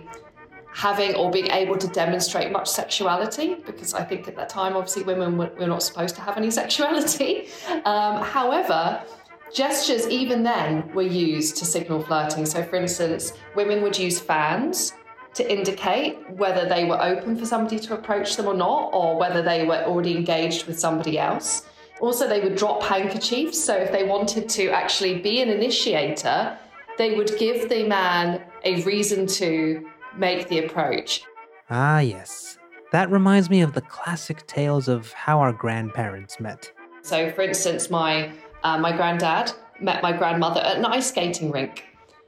having 0.73 1.13
or 1.15 1.29
being 1.29 1.51
able 1.51 1.77
to 1.77 1.87
demonstrate 1.89 2.49
much 2.51 2.69
sexuality 2.69 3.55
because 3.65 3.93
I 3.93 4.03
think 4.05 4.29
at 4.29 4.35
that 4.37 4.47
time, 4.47 4.77
obviously, 4.77 5.03
women 5.03 5.37
were, 5.37 5.67
not 5.67 5.83
supposed 5.83 6.15
to 6.15 6.21
have 6.21 6.37
any 6.37 6.49
sexuality. 6.61 7.49
Um, 7.83 8.23
however, 8.23 9.03
gestures 9.53 10.07
even 10.07 10.43
then 10.43 10.91
were 10.93 11.01
used 11.01 11.57
to 11.57 11.65
signal 11.65 12.03
flirting. 12.03 12.45
So, 12.45 12.63
for 12.63 12.75
instance, 12.75 13.33
women 13.55 13.81
would 13.81 13.97
use 13.97 14.19
fans 14.19 14.93
to 15.33 15.51
indicate 15.51 16.17
whether 16.31 16.67
they 16.67 16.85
were 16.85 17.01
open 17.01 17.35
for 17.35 17.45
somebody 17.45 17.79
to 17.79 17.93
approach 17.93 18.35
them 18.35 18.47
or 18.47 18.53
not, 18.53 18.89
or 18.93 19.17
whether 19.17 19.41
they 19.41 19.65
were 19.65 19.83
already 19.83 20.15
engaged 20.15 20.65
with 20.65 20.79
somebody 20.79 21.19
else. 21.19 21.65
Also, 22.01 22.27
they 22.27 22.39
would 22.39 22.55
drop 22.55 22.81
handkerchiefs. 22.83 23.63
So, 23.63 23.75
if 23.75 23.91
they 23.91 24.03
wanted 24.03 24.49
to 24.49 24.69
actually 24.69 25.19
be 25.19 25.41
an 25.41 25.49
initiator, 25.49 26.57
they 26.97 27.15
would 27.15 27.37
give 27.37 27.69
the 27.69 27.87
man 27.87 28.43
a 28.63 28.81
reason 28.83 29.27
to 29.27 29.87
make 30.17 30.47
the 30.49 30.65
approach. 30.65 31.23
Ah, 31.69 31.99
yes. 31.99 32.57
That 32.91 33.11
reminds 33.11 33.49
me 33.49 33.61
of 33.61 33.73
the 33.73 33.81
classic 33.81 34.45
tales 34.47 34.87
of 34.87 35.13
how 35.13 35.39
our 35.39 35.53
grandparents 35.53 36.39
met. 36.39 36.71
So, 37.03 37.31
for 37.31 37.41
instance, 37.41 37.89
my 37.89 38.31
uh, 38.63 38.77
my 38.77 38.95
granddad 38.95 39.51
met 39.79 40.03
my 40.03 40.11
grandmother 40.11 40.61
at 40.61 40.77
an 40.77 40.85
ice 40.85 41.09
skating 41.09 41.51
rink. 41.51 41.85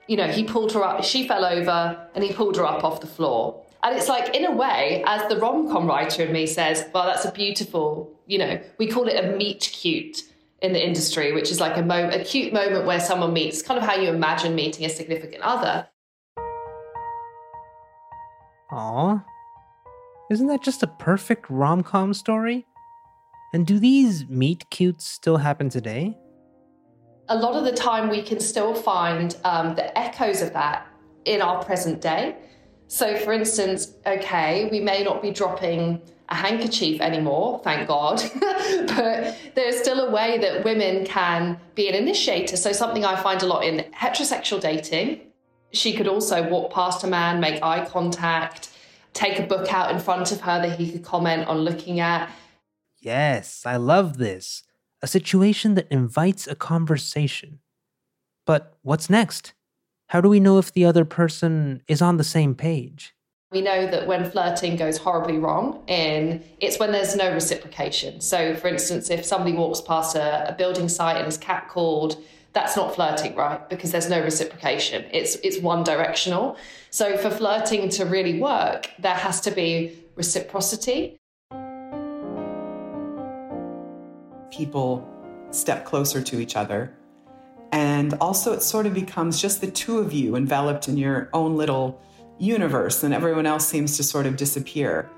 You 0.08 0.18
know, 0.18 0.28
he 0.28 0.44
pulled 0.44 0.72
her 0.74 0.84
up. 0.84 1.04
She 1.04 1.28
fell 1.28 1.46
over, 1.46 2.10
and 2.16 2.24
he 2.24 2.34
pulled 2.34 2.58
her 2.58 2.66
up 2.66 2.84
off 2.84 3.02
the 3.02 3.08
floor. 3.08 3.64
And 3.84 3.96
it's 3.96 4.08
like, 4.08 4.36
in 4.36 4.46
a 4.46 4.52
way, 4.52 5.04
as 5.08 5.28
the 5.30 5.38
rom 5.38 5.70
com 5.72 5.88
writer 5.88 6.24
in 6.24 6.34
me 6.34 6.46
says, 6.46 6.86
well, 6.94 7.06
that's 7.06 7.26
a 7.26 7.32
beautiful, 7.32 8.12
you 8.28 8.38
know, 8.38 8.62
we 8.78 8.88
call 8.88 9.08
it 9.08 9.24
a 9.24 9.36
meet 9.36 9.62
cute 9.62 10.24
in 10.62 10.74
the 10.74 10.86
industry, 10.86 11.32
which 11.32 11.50
is 11.50 11.60
like 11.60 11.78
a, 11.78 11.82
mo- 11.82 12.10
a 12.10 12.24
cute 12.24 12.54
moment 12.54 12.86
where 12.86 13.00
someone 13.00 13.34
meets, 13.34 13.62
kind 13.62 13.80
of 13.80 13.84
how 13.84 13.96
you 13.96 14.10
imagine 14.10 14.54
meeting 14.54 14.86
a 14.86 14.90
significant 14.90 15.42
other. 15.42 15.88
Aw. 18.72 19.24
Isn't 20.30 20.48
that 20.48 20.64
just 20.64 20.84
a 20.84 20.88
perfect 20.88 21.50
rom 21.50 21.84
com 21.84 22.14
story? 22.14 22.66
And 23.54 23.68
do 23.68 23.80
these 23.80 24.28
meet 24.30 24.70
cutes 24.70 25.06
still 25.06 25.38
happen 25.38 25.70
today? 25.70 26.18
A 27.28 27.36
lot 27.36 27.56
of 27.56 27.66
the 27.66 27.72
time, 27.72 28.10
we 28.10 28.22
can 28.22 28.40
still 28.40 28.74
find 28.74 29.36
um, 29.44 29.76
the 29.76 29.98
echoes 29.98 30.42
of 30.42 30.54
that 30.54 30.88
in 31.26 31.42
our 31.42 31.64
present 31.64 32.02
day. 32.02 32.36
So, 32.88 33.18
for 33.18 33.32
instance, 33.32 33.94
okay, 34.06 34.68
we 34.72 34.80
may 34.80 35.04
not 35.04 35.22
be 35.22 35.32
dropping 35.32 36.02
a 36.28 36.36
handkerchief 36.36 37.02
anymore, 37.02 37.62
thank 37.64 37.88
God, 37.88 38.22
but 38.88 39.38
there's 39.56 39.80
still 39.80 40.08
a 40.08 40.12
way 40.12 40.38
that 40.40 40.64
women 40.64 41.06
can 41.06 41.60
be 41.76 41.88
an 41.90 41.96
initiator. 41.96 42.58
So, 42.58 42.72
something 42.72 43.06
I 43.06 43.22
find 43.22 43.42
a 43.44 43.46
lot 43.46 43.64
in 43.64 43.86
heterosexual 43.94 44.60
dating, 44.60 45.22
she 45.72 45.94
could 45.94 46.08
also 46.08 46.48
walk 46.50 46.74
past 46.74 47.04
a 47.04 47.08
man, 47.08 47.40
make 47.40 47.64
eye 47.64 47.86
contact, 47.86 48.70
take 49.14 49.40
a 49.40 49.44
book 49.44 49.74
out 49.74 49.92
in 49.92 50.00
front 50.00 50.32
of 50.32 50.42
her 50.42 50.62
that 50.62 50.78
he 50.78 50.92
could 50.92 51.04
comment 51.04 51.48
on 51.48 51.60
looking 51.60 52.00
at. 52.00 52.30
Yes, 53.02 53.64
I 53.66 53.78
love 53.78 54.18
this. 54.18 54.64
A 55.02 55.08
situation 55.08 55.74
that 55.74 55.92
invites 55.92 56.48
a 56.48 56.56
conversation. 56.56 57.60
But 58.46 58.78
what's 58.84 59.10
next? 59.10 59.54
How 60.10 60.22
do 60.22 60.30
we 60.30 60.40
know 60.40 60.60
if 60.60 60.72
the 60.72 60.86
other 60.86 61.06
person 61.06 61.82
is 61.88 62.02
on 62.02 62.18
the 62.18 62.24
same 62.24 62.54
page? 62.54 63.16
We 63.52 63.62
know 63.62 63.88
that 63.88 64.08
when 64.08 64.30
flirting 64.30 64.76
goes 64.76 64.98
horribly 64.98 65.38
wrong, 65.38 65.84
in 65.88 66.44
it's 66.60 66.80
when 66.80 66.92
there's 66.92 67.16
no 67.16 67.34
reciprocation. 67.34 68.22
So, 68.22 68.56
for 68.56 68.68
instance, 68.68 69.10
if 69.10 69.26
somebody 69.26 69.54
walks 69.54 69.82
past 69.82 70.16
a, 70.16 70.50
a 70.50 70.54
building 70.54 70.88
site 70.88 71.18
and 71.18 71.28
is 71.28 71.38
catcalled, 71.38 72.22
that's 72.54 72.76
not 72.76 72.96
flirting, 72.96 73.36
right? 73.36 73.68
Because 73.70 73.92
there's 73.92 74.10
no 74.10 74.22
reciprocation. 74.22 75.06
It's 75.12 75.36
it's 75.44 75.60
one 75.60 75.84
directional. 75.84 76.58
So, 76.92 77.18
for 77.18 77.30
flirting 77.30 77.90
to 77.90 78.06
really 78.06 78.40
work, 78.40 78.90
there 79.00 79.16
has 79.16 79.42
to 79.42 79.52
be 79.52 79.98
reciprocity. 80.16 81.18
People 84.52 85.08
step 85.50 85.86
closer 85.86 86.22
to 86.22 86.40
each 86.40 86.56
other 86.56 86.94
and 87.72 88.14
also, 88.20 88.52
it 88.52 88.62
sort 88.62 88.86
of 88.86 88.94
becomes 88.94 89.42
just 89.42 89.62
the 89.62 89.72
two 89.72 90.00
of 90.00 90.12
you 90.12 90.36
enveloped 90.36 90.90
in 90.90 90.98
your 90.98 91.30
own 91.34 91.56
little 91.56 92.02
universe, 92.38 93.04
and 93.04 93.14
everyone 93.14 93.46
else 93.46 93.66
seems 93.66 93.96
to 93.98 94.04
sort 94.04 94.26
of 94.26 94.36
disappear. 94.36 95.10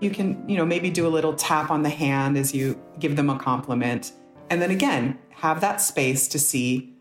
You 0.00 0.10
can, 0.10 0.46
you 0.48 0.56
know, 0.56 0.66
maybe 0.66 0.90
do 0.90 1.06
a 1.06 1.08
little 1.08 1.34
tap 1.34 1.70
on 1.70 1.82
the 1.82 1.88
hand 1.88 2.36
as 2.36 2.54
you 2.54 2.80
give 2.98 3.16
them 3.16 3.30
a 3.30 3.38
compliment. 3.38 4.12
And 4.50 4.60
then 4.60 4.70
again, 4.70 5.18
have 5.30 5.60
that 5.62 5.80
space 5.80 6.28
to 6.28 6.38
see 6.38 6.94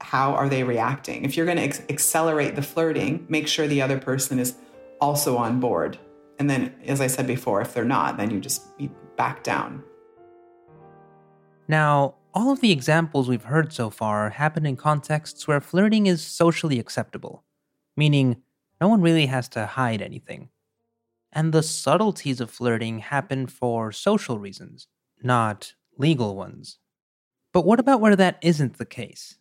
how 0.00 0.32
are 0.32 0.48
they 0.48 0.64
reacting. 0.64 1.24
If 1.24 1.36
you're 1.36 1.46
going 1.46 1.58
to 1.58 1.64
ex- 1.64 1.82
accelerate 1.88 2.56
the 2.56 2.62
flirting, 2.62 3.26
make 3.28 3.46
sure 3.46 3.66
the 3.66 3.82
other 3.82 3.98
person 3.98 4.38
is 4.38 4.56
also 5.00 5.36
on 5.36 5.60
board. 5.60 5.98
And 6.38 6.48
then, 6.48 6.74
as 6.86 7.00
I 7.00 7.06
said 7.06 7.26
before, 7.26 7.60
if 7.60 7.74
they're 7.74 7.84
not, 7.84 8.16
then 8.16 8.30
you 8.30 8.40
just 8.40 8.62
back 9.16 9.44
down. 9.44 9.84
Now, 11.72 12.16
all 12.34 12.52
of 12.52 12.60
the 12.60 12.70
examples 12.70 13.30
we've 13.30 13.44
heard 13.44 13.72
so 13.72 13.88
far 13.88 14.28
happen 14.28 14.66
in 14.66 14.76
contexts 14.76 15.48
where 15.48 15.58
flirting 15.58 16.06
is 16.06 16.20
socially 16.20 16.78
acceptable, 16.78 17.44
meaning 17.96 18.42
no 18.78 18.88
one 18.88 19.00
really 19.00 19.24
has 19.24 19.48
to 19.48 19.64
hide 19.64 20.02
anything. 20.02 20.50
And 21.32 21.50
the 21.50 21.62
subtleties 21.62 22.42
of 22.42 22.50
flirting 22.50 22.98
happen 22.98 23.46
for 23.46 23.90
social 23.90 24.38
reasons, 24.38 24.86
not 25.22 25.72
legal 25.96 26.36
ones. 26.36 26.78
But 27.54 27.64
what 27.64 27.80
about 27.80 28.02
where 28.02 28.16
that 28.16 28.36
isn't 28.42 28.76
the 28.76 28.84
case? 28.84 29.38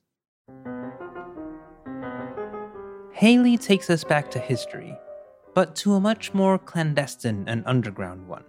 Hayley 3.11 3.57
takes 3.57 3.89
us 3.89 4.05
back 4.05 4.31
to 4.31 4.39
history, 4.39 4.97
but 5.53 5.75
to 5.75 5.95
a 5.95 5.99
much 5.99 6.33
more 6.33 6.57
clandestine 6.57 7.43
and 7.49 7.61
underground 7.65 8.25
one. 8.29 8.45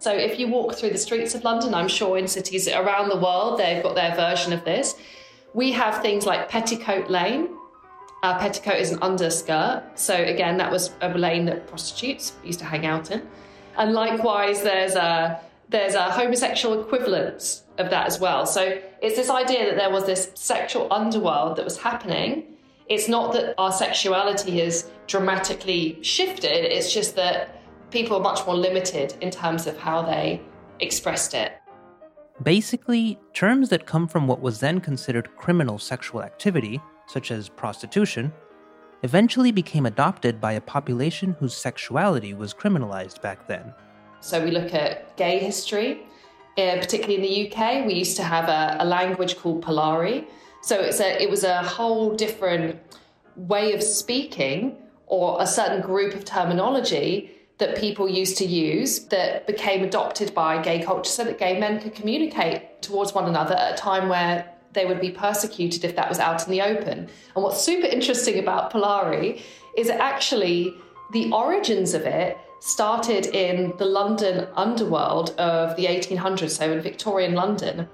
So 0.00 0.10
if 0.12 0.38
you 0.38 0.48
walk 0.48 0.74
through 0.74 0.90
the 0.90 0.98
streets 0.98 1.34
of 1.34 1.44
London, 1.44 1.74
I'm 1.74 1.86
sure 1.86 2.16
in 2.16 2.26
cities 2.26 2.66
around 2.66 3.10
the 3.10 3.18
world, 3.18 3.58
they've 3.58 3.82
got 3.82 3.94
their 3.94 4.14
version 4.16 4.54
of 4.54 4.64
this. 4.64 4.96
We 5.52 5.72
have 5.72 6.00
things 6.00 6.24
like 6.24 6.48
Petticoat 6.48 7.10
Lane. 7.10 7.50
Uh, 8.22 8.38
petticoat 8.38 8.76
is 8.76 8.92
an 8.92 8.98
underskirt. 9.02 9.82
So 9.98 10.14
again, 10.14 10.56
that 10.56 10.70
was 10.70 10.90
a 11.02 11.10
lane 11.10 11.44
that 11.46 11.66
prostitutes 11.66 12.32
used 12.42 12.60
to 12.60 12.64
hang 12.64 12.86
out 12.86 13.10
in. 13.10 13.28
And 13.76 13.92
likewise, 13.92 14.62
there's 14.62 14.94
a 14.94 15.40
there's 15.68 15.94
a 15.94 16.10
homosexual 16.10 16.80
equivalent 16.80 17.62
of 17.78 17.90
that 17.90 18.06
as 18.06 18.18
well. 18.18 18.46
So 18.46 18.80
it's 19.02 19.16
this 19.16 19.30
idea 19.30 19.66
that 19.66 19.76
there 19.76 19.90
was 19.90 20.06
this 20.06 20.32
sexual 20.34 20.90
underworld 20.90 21.56
that 21.56 21.64
was 21.64 21.78
happening. 21.78 22.56
It's 22.88 23.08
not 23.08 23.32
that 23.34 23.54
our 23.56 23.70
sexuality 23.70 24.60
has 24.60 24.90
dramatically 25.06 26.02
shifted. 26.02 26.64
It's 26.74 26.92
just 26.92 27.14
that 27.16 27.59
people 27.90 28.16
are 28.16 28.22
much 28.22 28.46
more 28.46 28.56
limited 28.56 29.14
in 29.20 29.30
terms 29.30 29.66
of 29.66 29.76
how 29.78 30.02
they 30.02 30.40
expressed 30.80 31.34
it. 31.34 31.52
Basically, 32.42 33.18
terms 33.34 33.68
that 33.68 33.86
come 33.86 34.08
from 34.08 34.26
what 34.26 34.40
was 34.40 34.60
then 34.60 34.80
considered 34.80 35.36
criminal 35.36 35.78
sexual 35.78 36.22
activity, 36.22 36.80
such 37.06 37.30
as 37.30 37.48
prostitution, 37.48 38.32
eventually 39.02 39.52
became 39.52 39.86
adopted 39.86 40.40
by 40.40 40.52
a 40.52 40.60
population 40.60 41.36
whose 41.38 41.54
sexuality 41.54 42.32
was 42.32 42.54
criminalized 42.54 43.20
back 43.20 43.46
then. 43.46 43.74
So 44.20 44.42
we 44.42 44.50
look 44.50 44.74
at 44.74 45.16
gay 45.16 45.38
history, 45.38 46.02
uh, 46.56 46.76
particularly 46.76 47.16
in 47.16 47.22
the 47.22 47.54
UK. 47.54 47.86
We 47.86 47.94
used 47.94 48.16
to 48.18 48.22
have 48.22 48.48
a, 48.48 48.82
a 48.82 48.84
language 48.84 49.36
called 49.36 49.64
Polari. 49.64 50.26
So 50.62 50.78
it's 50.78 51.00
a, 51.00 51.22
it 51.22 51.28
was 51.28 51.44
a 51.44 51.62
whole 51.62 52.14
different 52.14 52.78
way 53.36 53.72
of 53.72 53.82
speaking 53.82 54.76
or 55.06 55.40
a 55.40 55.46
certain 55.46 55.80
group 55.80 56.14
of 56.14 56.24
terminology 56.24 57.32
that 57.60 57.76
people 57.78 58.08
used 58.08 58.36
to 58.38 58.44
use 58.44 59.00
that 59.06 59.46
became 59.46 59.84
adopted 59.84 60.34
by 60.34 60.60
gay 60.60 60.82
culture 60.82 61.10
so 61.10 61.24
that 61.24 61.38
gay 61.38 61.58
men 61.58 61.80
could 61.80 61.94
communicate 61.94 62.82
towards 62.82 63.14
one 63.14 63.26
another 63.26 63.54
at 63.54 63.74
a 63.74 63.76
time 63.76 64.08
where 64.08 64.52
they 64.72 64.86
would 64.86 65.00
be 65.00 65.10
persecuted 65.10 65.84
if 65.84 65.94
that 65.96 66.08
was 66.08 66.18
out 66.18 66.44
in 66.44 66.50
the 66.50 66.62
open. 66.62 67.08
And 67.34 67.44
what's 67.44 67.62
super 67.62 67.86
interesting 67.86 68.38
about 68.38 68.72
Polari 68.72 69.42
is 69.76 69.88
that 69.88 70.00
actually 70.00 70.74
the 71.12 71.30
origins 71.32 71.94
of 71.94 72.02
it 72.02 72.36
started 72.60 73.26
in 73.26 73.72
the 73.78 73.84
London 73.84 74.46
underworld 74.54 75.30
of 75.38 75.76
the 75.76 75.86
1800s, 75.86 76.50
so 76.50 76.72
in 76.72 76.80
Victorian 76.80 77.34
London. 77.34 77.88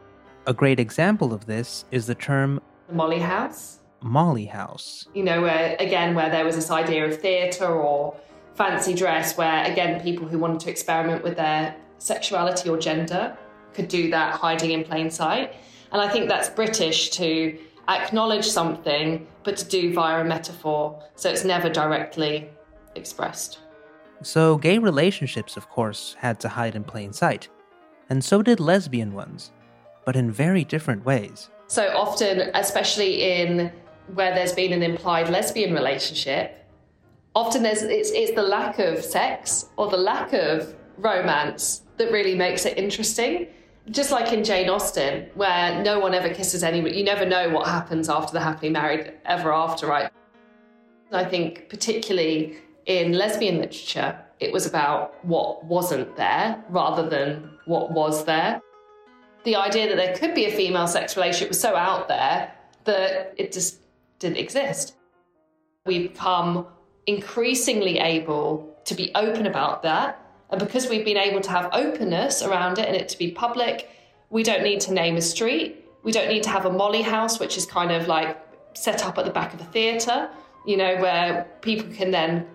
A 0.46 0.54
great 0.54 0.78
example 0.80 1.32
of 1.32 1.46
this 1.46 1.84
is 1.90 2.06
the 2.06 2.14
term 2.14 2.60
Molly 2.90 3.18
House. 3.18 3.80
Molly 4.02 4.46
House. 4.46 5.08
You 5.14 5.24
know, 5.24 5.42
where 5.42 5.76
again, 5.80 6.14
where 6.14 6.30
there 6.30 6.44
was 6.44 6.56
this 6.56 6.70
idea 6.70 7.06
of 7.06 7.20
theatre 7.20 7.66
or 7.66 8.16
fancy 8.56 8.94
dress, 8.94 9.36
where 9.36 9.64
again, 9.70 10.00
people 10.00 10.26
who 10.26 10.38
wanted 10.38 10.60
to 10.60 10.70
experiment 10.70 11.22
with 11.22 11.36
their 11.36 11.76
sexuality 11.98 12.68
or 12.68 12.78
gender 12.78 13.36
could 13.74 13.88
do 13.88 14.10
that 14.10 14.34
hiding 14.34 14.72
in 14.72 14.84
plain 14.84 15.10
sight. 15.10 15.54
And 15.92 16.00
I 16.00 16.08
think 16.08 16.28
that's 16.28 16.48
British 16.48 17.10
to 17.10 17.58
acknowledge 17.88 18.46
something, 18.46 19.26
but 19.44 19.56
to 19.58 19.64
do 19.64 19.92
via 19.92 20.22
a 20.22 20.24
metaphor, 20.24 21.02
so 21.14 21.30
it's 21.30 21.44
never 21.44 21.68
directly 21.68 22.48
expressed. 22.94 23.60
So, 24.22 24.56
gay 24.56 24.78
relationships, 24.78 25.56
of 25.56 25.68
course, 25.68 26.16
had 26.18 26.40
to 26.40 26.48
hide 26.48 26.74
in 26.74 26.84
plain 26.84 27.12
sight, 27.12 27.48
and 28.08 28.24
so 28.24 28.42
did 28.42 28.60
lesbian 28.60 29.12
ones, 29.12 29.52
but 30.04 30.16
in 30.16 30.30
very 30.30 30.64
different 30.64 31.04
ways. 31.04 31.50
So, 31.66 31.88
often, 31.96 32.50
especially 32.54 33.22
in 33.22 33.70
where 34.14 34.34
there's 34.34 34.52
been 34.54 34.72
an 34.72 34.82
implied 34.82 35.28
lesbian 35.28 35.74
relationship, 35.74 36.65
often 37.36 37.62
there's 37.62 37.82
it's, 37.82 38.10
it's 38.12 38.32
the 38.32 38.42
lack 38.42 38.78
of 38.78 39.04
sex 39.04 39.66
or 39.76 39.88
the 39.90 39.96
lack 39.96 40.32
of 40.32 40.74
romance 40.96 41.82
that 41.98 42.10
really 42.10 42.34
makes 42.34 42.64
it 42.64 42.76
interesting. 42.78 43.46
Just 43.90 44.10
like 44.10 44.32
in 44.32 44.42
Jane 44.42 44.68
Austen, 44.68 45.28
where 45.34 45.80
no 45.84 46.00
one 46.00 46.12
ever 46.12 46.30
kisses 46.30 46.64
anyone, 46.64 46.92
you 46.94 47.04
never 47.04 47.24
know 47.24 47.50
what 47.50 47.68
happens 47.68 48.08
after 48.08 48.32
the 48.32 48.40
happily 48.40 48.70
married 48.70 49.12
ever 49.26 49.52
after, 49.52 49.86
right? 49.86 50.10
I 51.12 51.24
think, 51.24 51.68
particularly 51.68 52.56
in 52.86 53.12
lesbian 53.12 53.58
literature, 53.58 54.18
it 54.40 54.50
was 54.52 54.66
about 54.66 55.24
what 55.24 55.64
wasn't 55.64 56.16
there 56.16 56.64
rather 56.70 57.08
than 57.08 57.50
what 57.66 57.92
was 57.92 58.24
there. 58.24 58.60
The 59.44 59.54
idea 59.54 59.88
that 59.88 59.96
there 59.96 60.16
could 60.16 60.34
be 60.34 60.46
a 60.46 60.50
female 60.50 60.88
sex 60.88 61.16
relationship 61.16 61.50
was 61.50 61.60
so 61.60 61.76
out 61.76 62.08
there 62.08 62.52
that 62.84 63.34
it 63.36 63.52
just 63.52 63.78
didn't 64.18 64.38
exist. 64.38 64.96
We've 65.84 66.12
become 66.12 66.66
increasingly 67.06 67.98
able 67.98 68.76
to 68.84 68.94
be 68.94 69.12
open 69.14 69.46
about 69.46 69.82
that 69.82 70.26
and 70.50 70.60
because 70.60 70.88
we've 70.88 71.04
been 71.04 71.16
able 71.16 71.40
to 71.40 71.50
have 71.50 71.70
openness 71.72 72.42
around 72.42 72.78
it 72.78 72.86
and 72.86 72.96
it 72.96 73.08
to 73.10 73.18
be 73.18 73.30
public, 73.30 73.90
we 74.30 74.42
don't 74.42 74.62
need 74.62 74.80
to 74.82 74.92
name 74.92 75.16
a 75.16 75.20
street. 75.20 75.84
We 76.02 76.12
don't 76.12 76.28
need 76.28 76.44
to 76.44 76.50
have 76.50 76.66
a 76.66 76.72
Molly 76.72 77.02
house, 77.02 77.40
which 77.40 77.56
is 77.56 77.66
kind 77.66 77.90
of 77.90 78.06
like 78.06 78.38
set 78.74 79.04
up 79.04 79.18
at 79.18 79.24
the 79.24 79.30
back 79.30 79.54
of 79.54 79.60
a 79.60 79.64
theatre, 79.64 80.30
you 80.66 80.76
know, 80.76 80.96
where 80.96 81.48
people 81.62 81.92
can 81.92 82.10
then 82.10 82.46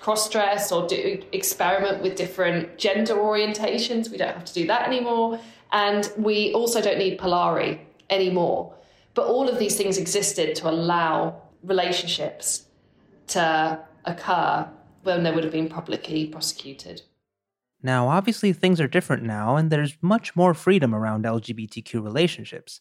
cross 0.00 0.28
dress 0.28 0.72
or 0.72 0.86
do 0.86 1.22
experiment 1.32 2.02
with 2.02 2.16
different 2.16 2.78
gender 2.78 3.14
orientations. 3.14 4.10
We 4.10 4.16
don't 4.16 4.34
have 4.34 4.44
to 4.44 4.54
do 4.54 4.66
that 4.66 4.86
anymore. 4.86 5.38
And 5.72 6.10
we 6.16 6.52
also 6.52 6.80
don't 6.80 6.98
need 6.98 7.18
Polari 7.18 7.80
anymore. 8.10 8.74
But 9.14 9.26
all 9.26 9.48
of 9.48 9.58
these 9.58 9.76
things 9.76 9.98
existed 9.98 10.56
to 10.56 10.68
allow 10.68 11.42
relationships 11.62 12.66
to 13.28 13.80
occur 14.06 14.68
when 15.02 15.22
they 15.22 15.30
would 15.30 15.44
have 15.44 15.52
been 15.52 15.68
publicly 15.68 16.26
prosecuted. 16.26 17.02
Now, 17.82 18.08
obviously, 18.08 18.52
things 18.52 18.80
are 18.80 18.88
different 18.88 19.22
now, 19.22 19.56
and 19.56 19.70
there's 19.70 19.96
much 20.00 20.34
more 20.34 20.54
freedom 20.54 20.94
around 20.94 21.24
LGBTQ 21.24 22.02
relationships. 22.02 22.80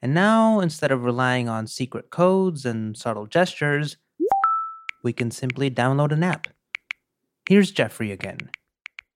And 0.00 0.14
now, 0.14 0.60
instead 0.60 0.90
of 0.90 1.04
relying 1.04 1.48
on 1.48 1.66
secret 1.66 2.10
codes 2.10 2.64
and 2.64 2.96
subtle 2.96 3.26
gestures, 3.26 3.96
we 5.02 5.12
can 5.12 5.30
simply 5.30 5.70
download 5.70 6.12
an 6.12 6.22
app. 6.22 6.48
Here's 7.48 7.70
Jeffrey 7.72 8.12
again. 8.12 8.38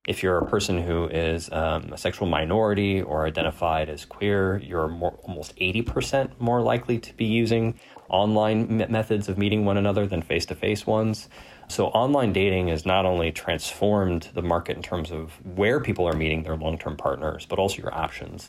If 0.06 0.22
you're 0.22 0.38
a 0.38 0.46
person 0.46 0.80
who 0.80 1.06
is 1.06 1.50
um, 1.50 1.92
a 1.92 1.98
sexual 1.98 2.28
minority 2.28 3.02
or 3.02 3.26
identified 3.26 3.88
as 3.88 4.04
queer, 4.04 4.58
you're 4.58 4.86
more, 4.86 5.18
almost 5.24 5.56
80% 5.56 6.38
more 6.38 6.62
likely 6.62 6.98
to 7.00 7.12
be 7.14 7.24
using 7.24 7.78
online 8.08 8.76
methods 8.88 9.28
of 9.28 9.36
meeting 9.36 9.64
one 9.64 9.76
another 9.76 10.06
than 10.06 10.22
face 10.22 10.46
to 10.46 10.54
face 10.54 10.86
ones. 10.86 11.28
So, 11.66 11.88
online 11.88 12.32
dating 12.32 12.68
has 12.68 12.86
not 12.86 13.04
only 13.04 13.32
transformed 13.32 14.28
the 14.34 14.42
market 14.42 14.76
in 14.76 14.82
terms 14.84 15.10
of 15.10 15.32
where 15.56 15.80
people 15.80 16.06
are 16.06 16.14
meeting 16.14 16.44
their 16.44 16.56
long 16.56 16.78
term 16.78 16.96
partners, 16.96 17.44
but 17.44 17.58
also 17.58 17.82
your 17.82 17.92
options. 17.92 18.48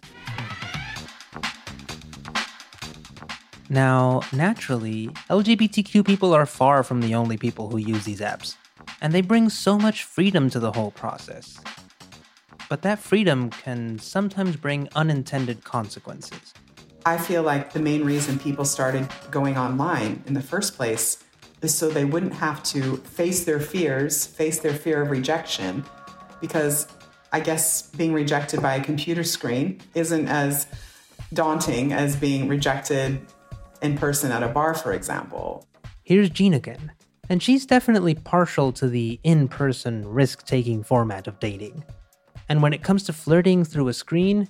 Now, 3.70 4.22
naturally, 4.32 5.08
LGBTQ 5.30 6.06
people 6.06 6.34
are 6.34 6.46
far 6.46 6.84
from 6.84 7.02
the 7.02 7.16
only 7.16 7.36
people 7.36 7.70
who 7.70 7.78
use 7.78 8.06
these 8.06 8.22
apps, 8.22 8.56
and 9.02 9.14
they 9.14 9.22
bring 9.22 9.50
so 9.50 9.78
much 9.78 10.04
freedom 10.04 10.50
to 10.50 10.60
the 10.60 10.72
whole 10.72 10.92
process. 10.92 11.60
But 12.70 12.82
that 12.82 13.00
freedom 13.00 13.50
can 13.50 14.00
sometimes 14.00 14.56
bring 14.56 14.90
unintended 14.96 15.64
consequences. 15.64 16.54
I 17.06 17.18
feel 17.18 17.44
like 17.44 17.72
the 17.72 17.80
main 17.80 18.04
reason 18.04 18.38
people 18.38 18.66
started 18.66 19.08
going 19.32 19.58
online 19.58 20.22
in 20.28 20.34
the 20.34 20.42
first 20.42 20.76
place 20.76 21.24
is 21.62 21.74
so 21.74 21.90
they 21.90 22.06
wouldn't 22.06 22.34
have 22.34 22.62
to 22.64 22.98
face 22.98 23.46
their 23.46 23.60
fears, 23.60 24.26
face 24.26 24.60
their 24.60 24.74
fear 24.74 25.02
of 25.02 25.10
rejection, 25.10 25.86
because 26.42 26.88
I 27.32 27.40
guess 27.40 27.84
being 27.92 28.14
rejected 28.14 28.62
by 28.62 28.76
a 28.76 28.84
computer 28.84 29.24
screen 29.24 29.80
isn't 29.96 30.28
as 30.28 30.68
daunting 31.34 31.94
as 31.94 32.16
being 32.16 32.48
rejected 32.48 33.22
in 33.82 33.98
person 33.98 34.32
at 34.32 34.44
a 34.44 34.48
bar, 34.48 34.74
for 34.74 34.94
example. 34.94 35.68
Here's 36.04 36.30
Jean 36.30 36.54
again, 36.54 36.92
and 37.30 37.42
she's 37.42 37.66
definitely 37.66 38.16
partial 38.16 38.72
to 38.74 38.88
the 38.88 39.20
in 39.24 39.48
person, 39.48 40.08
risk 40.08 40.46
taking 40.46 40.84
format 40.84 41.28
of 41.28 41.40
dating. 41.40 41.84
And 42.50 42.62
when 42.62 42.74
it 42.74 42.84
comes 42.84 43.04
to 43.04 43.14
flirting 43.14 43.66
through 43.66 43.90
a 43.90 43.94
screen, 43.94 44.48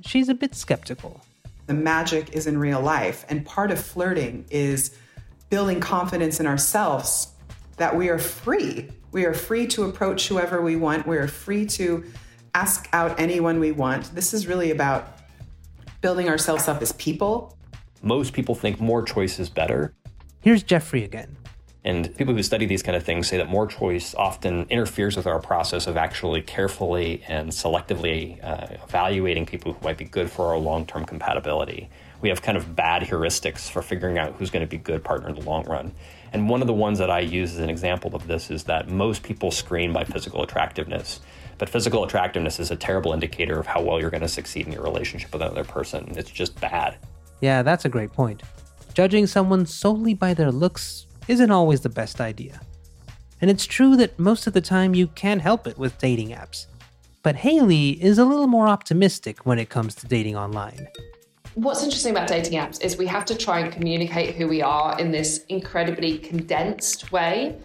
she's 0.00 0.28
a 0.28 0.34
bit 0.34 0.54
skeptical. 0.54 1.20
The 1.66 1.74
magic 1.74 2.32
is 2.32 2.46
in 2.46 2.58
real 2.58 2.80
life, 2.80 3.24
and 3.28 3.44
part 3.44 3.70
of 3.70 3.78
flirting 3.78 4.46
is 4.50 4.96
building 5.50 5.80
confidence 5.80 6.40
in 6.40 6.46
ourselves 6.46 7.28
that 7.76 7.96
we 7.96 8.08
are 8.08 8.18
free. 8.18 8.88
We 9.12 9.24
are 9.24 9.34
free 9.34 9.66
to 9.68 9.84
approach 9.84 10.28
whoever 10.28 10.60
we 10.60 10.76
want. 10.76 11.06
We 11.06 11.16
are 11.16 11.28
free 11.28 11.66
to 11.66 12.04
ask 12.54 12.88
out 12.92 13.18
anyone 13.20 13.60
we 13.60 13.72
want. 13.72 14.14
This 14.14 14.34
is 14.34 14.46
really 14.46 14.70
about 14.70 15.18
building 16.00 16.28
ourselves 16.28 16.68
up 16.68 16.82
as 16.82 16.92
people. 16.92 17.56
Most 18.02 18.32
people 18.32 18.54
think 18.54 18.80
more 18.80 19.02
choice 19.02 19.38
is 19.38 19.48
better. 19.48 19.94
Here's 20.40 20.62
Jeffrey 20.62 21.04
again. 21.04 21.36
And 21.88 22.14
people 22.16 22.34
who 22.34 22.42
study 22.42 22.66
these 22.66 22.82
kind 22.82 22.94
of 22.94 23.02
things 23.02 23.28
say 23.28 23.38
that 23.38 23.48
more 23.48 23.66
choice 23.66 24.14
often 24.14 24.66
interferes 24.68 25.16
with 25.16 25.26
our 25.26 25.40
process 25.40 25.86
of 25.86 25.96
actually 25.96 26.42
carefully 26.42 27.22
and 27.26 27.50
selectively 27.50 28.44
uh, 28.44 28.66
evaluating 28.84 29.46
people 29.46 29.72
who 29.72 29.82
might 29.82 29.96
be 29.96 30.04
good 30.04 30.30
for 30.30 30.46
our 30.46 30.58
long 30.58 30.84
term 30.86 31.04
compatibility 31.04 31.88
we 32.20 32.28
have 32.28 32.42
kind 32.42 32.56
of 32.56 32.74
bad 32.74 33.02
heuristics 33.02 33.70
for 33.70 33.82
figuring 33.82 34.18
out 34.18 34.34
who's 34.34 34.50
going 34.50 34.62
to 34.64 34.66
be 34.66 34.76
a 34.76 34.80
good 34.80 35.04
partner 35.04 35.28
in 35.28 35.34
the 35.34 35.42
long 35.42 35.64
run. 35.64 35.92
And 36.32 36.48
one 36.48 36.60
of 36.60 36.66
the 36.66 36.74
ones 36.74 36.98
that 36.98 37.10
I 37.10 37.20
use 37.20 37.54
as 37.54 37.60
an 37.60 37.70
example 37.70 38.14
of 38.14 38.26
this 38.26 38.50
is 38.50 38.64
that 38.64 38.90
most 38.90 39.22
people 39.22 39.50
screen 39.50 39.92
by 39.92 40.04
physical 40.04 40.42
attractiveness. 40.42 41.20
But 41.58 41.68
physical 41.68 42.04
attractiveness 42.04 42.60
is 42.60 42.70
a 42.70 42.76
terrible 42.76 43.12
indicator 43.12 43.58
of 43.58 43.66
how 43.66 43.82
well 43.82 44.00
you're 44.00 44.10
going 44.10 44.22
to 44.22 44.28
succeed 44.28 44.66
in 44.66 44.72
your 44.72 44.82
relationship 44.82 45.32
with 45.32 45.42
another 45.42 45.64
person. 45.64 46.12
It's 46.16 46.30
just 46.30 46.60
bad. 46.60 46.96
Yeah, 47.40 47.62
that's 47.62 47.84
a 47.84 47.88
great 47.88 48.12
point. 48.12 48.42
Judging 48.94 49.26
someone 49.26 49.64
solely 49.64 50.14
by 50.14 50.34
their 50.34 50.50
looks 50.50 51.06
isn't 51.28 51.50
always 51.50 51.82
the 51.82 51.88
best 51.88 52.20
idea. 52.20 52.60
And 53.40 53.50
it's 53.50 53.66
true 53.66 53.96
that 53.96 54.18
most 54.18 54.46
of 54.46 54.52
the 54.52 54.60
time 54.60 54.94
you 54.94 55.06
can't 55.06 55.40
help 55.40 55.66
it 55.66 55.78
with 55.78 55.98
dating 55.98 56.30
apps. 56.30 56.66
But 57.22 57.36
Hayley 57.36 57.90
is 58.02 58.18
a 58.18 58.24
little 58.24 58.46
more 58.48 58.66
optimistic 58.66 59.46
when 59.46 59.58
it 59.58 59.68
comes 59.68 59.94
to 59.96 60.06
dating 60.06 60.36
online 60.36 60.88
what's 61.58 61.82
interesting 61.82 62.12
about 62.12 62.28
dating 62.28 62.58
apps 62.58 62.80
is 62.82 62.96
we 62.96 63.06
have 63.06 63.24
to 63.24 63.34
try 63.34 63.58
and 63.58 63.72
communicate 63.72 64.36
who 64.36 64.46
we 64.46 64.62
are 64.62 64.98
in 65.00 65.10
this 65.10 65.44
incredibly 65.48 66.18
condensed 66.18 67.10
way. 67.10 67.56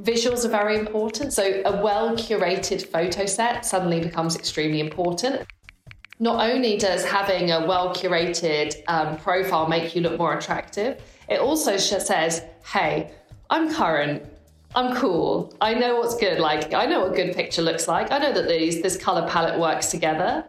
Visuals 0.00 0.44
are 0.44 0.48
very 0.48 0.78
important. 0.78 1.32
So, 1.32 1.62
a 1.64 1.82
well 1.82 2.16
curated 2.16 2.86
photo 2.86 3.26
set 3.26 3.66
suddenly 3.66 4.00
becomes 4.00 4.34
extremely 4.34 4.80
important. 4.80 5.46
Not 6.20 6.48
only 6.48 6.76
does 6.76 7.04
having 7.04 7.50
a 7.50 7.66
well 7.66 7.94
curated 7.94 8.82
um, 8.86 9.16
profile 9.18 9.66
make 9.68 9.94
you 9.94 10.00
look 10.00 10.18
more 10.18 10.36
attractive, 10.36 11.02
it 11.28 11.40
also 11.40 11.76
says, 11.76 12.42
hey, 12.64 13.10
I'm 13.50 13.72
current. 13.72 14.22
I'm 14.76 14.96
cool. 14.96 15.54
I 15.60 15.74
know 15.74 15.96
what's 15.96 16.16
good. 16.16 16.40
Like, 16.40 16.74
I 16.74 16.86
know 16.86 17.00
what 17.00 17.12
a 17.12 17.14
good 17.14 17.34
picture 17.34 17.62
looks 17.62 17.86
like. 17.86 18.10
I 18.10 18.18
know 18.18 18.32
that 18.32 18.48
these, 18.48 18.82
this 18.82 18.96
color 18.96 19.28
palette 19.28 19.58
works 19.58 19.90
together. 19.90 20.48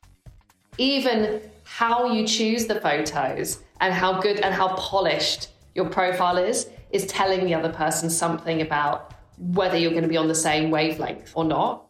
Even 0.78 1.42
how 1.64 2.12
you 2.12 2.28
choose 2.28 2.66
the 2.66 2.80
photos 2.80 3.60
and 3.82 3.94
how 3.94 4.20
good 4.22 4.40
and 4.40 4.54
how 4.54 4.76
polished 4.76 5.50
your 5.74 5.86
profile 5.90 6.38
is, 6.38 6.70
is 6.92 7.06
telling 7.08 7.46
the 7.46 7.54
other 7.54 7.72
person 7.72 8.10
something 8.10 8.62
about 8.62 9.14
whether 9.38 9.78
you're 9.78 9.92
going 9.92 10.04
to 10.04 10.10
be 10.10 10.18
on 10.18 10.28
the 10.28 10.36
same 10.36 10.72
wavelength 10.72 11.32
or 11.36 11.44
not. 11.44 11.85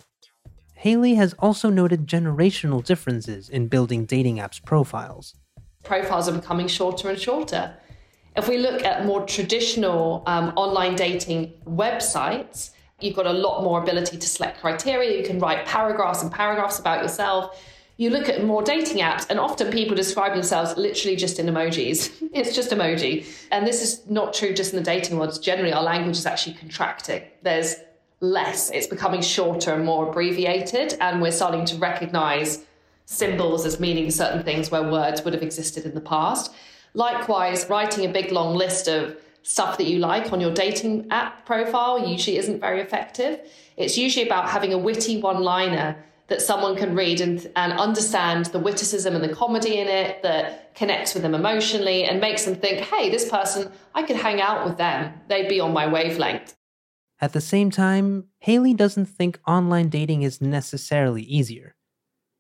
Hayley 0.86 1.16
has 1.16 1.34
also 1.40 1.72
noted 1.72 2.06
generational 2.06 2.86
differences 2.86 3.50
in 3.50 3.66
building 3.70 4.06
dating 4.06 4.38
apps 4.38 4.64
profiles. 4.64 5.34
Profiles 5.84 6.30
are 6.30 6.34
becoming 6.34 6.68
shorter 6.68 7.10
and 7.10 7.20
shorter. 7.20 7.76
If 8.38 8.48
we 8.48 8.60
look 8.60 8.84
at 8.84 9.04
more 9.04 9.26
traditional 9.26 10.22
um, 10.28 10.54
online 10.56 10.96
dating 10.96 11.54
websites, 11.66 12.70
you've 13.02 13.16
got 13.16 13.26
a 13.26 13.34
lot 13.34 13.64
more 13.64 13.82
ability 13.82 14.20
to 14.20 14.28
select 14.28 14.62
criteria. 14.62 15.18
You 15.18 15.26
can 15.26 15.40
write 15.40 15.66
paragraphs 15.66 16.22
and 16.22 16.32
paragraphs 16.32 16.78
about 16.78 17.02
yourself. 17.02 17.60
You 17.98 18.12
look 18.12 18.30
at 18.30 18.44
more 18.44 18.62
dating 18.62 18.98
apps, 18.98 19.26
and 19.28 19.40
often 19.40 19.72
people 19.72 19.96
describe 19.96 20.34
themselves 20.34 20.78
literally 20.78 21.16
just 21.16 21.40
in 21.40 21.48
emojis. 21.48 22.12
it's 22.32 22.56
just 22.56 22.70
emoji. 22.70 23.26
And 23.52 23.66
this 23.66 23.82
is 23.82 24.08
not 24.08 24.36
true 24.36 24.54
just 24.54 24.72
in 24.72 24.78
the 24.78 24.86
dating 24.86 25.18
world. 25.18 25.42
Generally, 25.42 25.74
our 25.74 25.82
language 25.82 26.18
is 26.18 26.28
actually 26.28 26.58
contracting. 26.58 27.24
There's 27.42 27.76
less, 28.20 28.70
it's 28.72 28.88
becoming 28.88 29.22
shorter 29.22 29.74
and 29.74 29.86
more 29.86 30.10
abbreviated, 30.10 30.98
and 31.00 31.22
we're 31.22 31.32
starting 31.32 31.66
to 31.66 31.76
recognize 31.78 32.64
symbols 33.06 33.66
as 33.66 33.80
meaning 33.80 34.10
certain 34.10 34.44
things 34.44 34.72
where 34.72 34.84
words 34.84 35.24
would 35.24 35.34
have 35.34 35.44
existed 35.44 35.86
in 35.86 35.94
the 35.94 36.02
past. 36.02 36.54
Likewise, 36.94 37.70
writing 37.70 38.06
a 38.06 38.12
big 38.12 38.32
long 38.32 38.56
list 38.56 38.88
of 38.88 39.18
stuff 39.44 39.78
that 39.78 39.86
you 39.86 40.00
like 40.00 40.34
on 40.34 40.42
your 40.42 40.52
dating 40.52 41.08
app 41.12 41.46
profile 41.46 42.08
usually 42.08 42.38
isn't 42.38 42.60
very 42.60 42.82
effective. 42.82 43.40
It's 43.78 43.98
usually 43.98 44.26
about 44.26 44.50
having 44.50 44.74
a 44.74 44.78
witty 44.78 45.22
one 45.22 45.44
liner 45.44 46.04
that 46.28 46.42
someone 46.42 46.76
can 46.76 46.96
read 46.96 47.22
and, 47.22 47.52
and 47.56 47.74
understand 47.74 48.48
the 48.48 48.58
witticism 48.58 49.14
and 49.14 49.24
the 49.24 49.34
comedy 49.34 49.78
in 49.78 49.88
it 49.88 50.24
that 50.24 50.74
connects 50.74 51.14
with 51.14 51.22
them 51.22 51.36
emotionally 51.36 52.06
and 52.06 52.20
makes 52.20 52.46
them 52.46 52.56
think, 52.56 52.80
hey, 52.80 53.12
this 53.12 53.30
person, 53.30 53.72
I 53.94 54.02
could 54.02 54.16
hang 54.16 54.42
out 54.42 54.66
with 54.66 54.78
them. 54.78 55.14
They'd 55.28 55.48
be 55.48 55.60
on 55.60 55.74
my 55.74 55.86
wavelength. 55.86 56.56
At 57.22 57.34
the 57.34 57.42
same 57.42 57.72
time, 57.72 58.26
Hayley 58.40 58.74
doesn't 58.74 59.06
think 59.06 59.40
online 59.48 59.90
dating 59.90 60.24
is 60.24 60.42
necessarily 60.42 61.24
easier. 61.24 61.76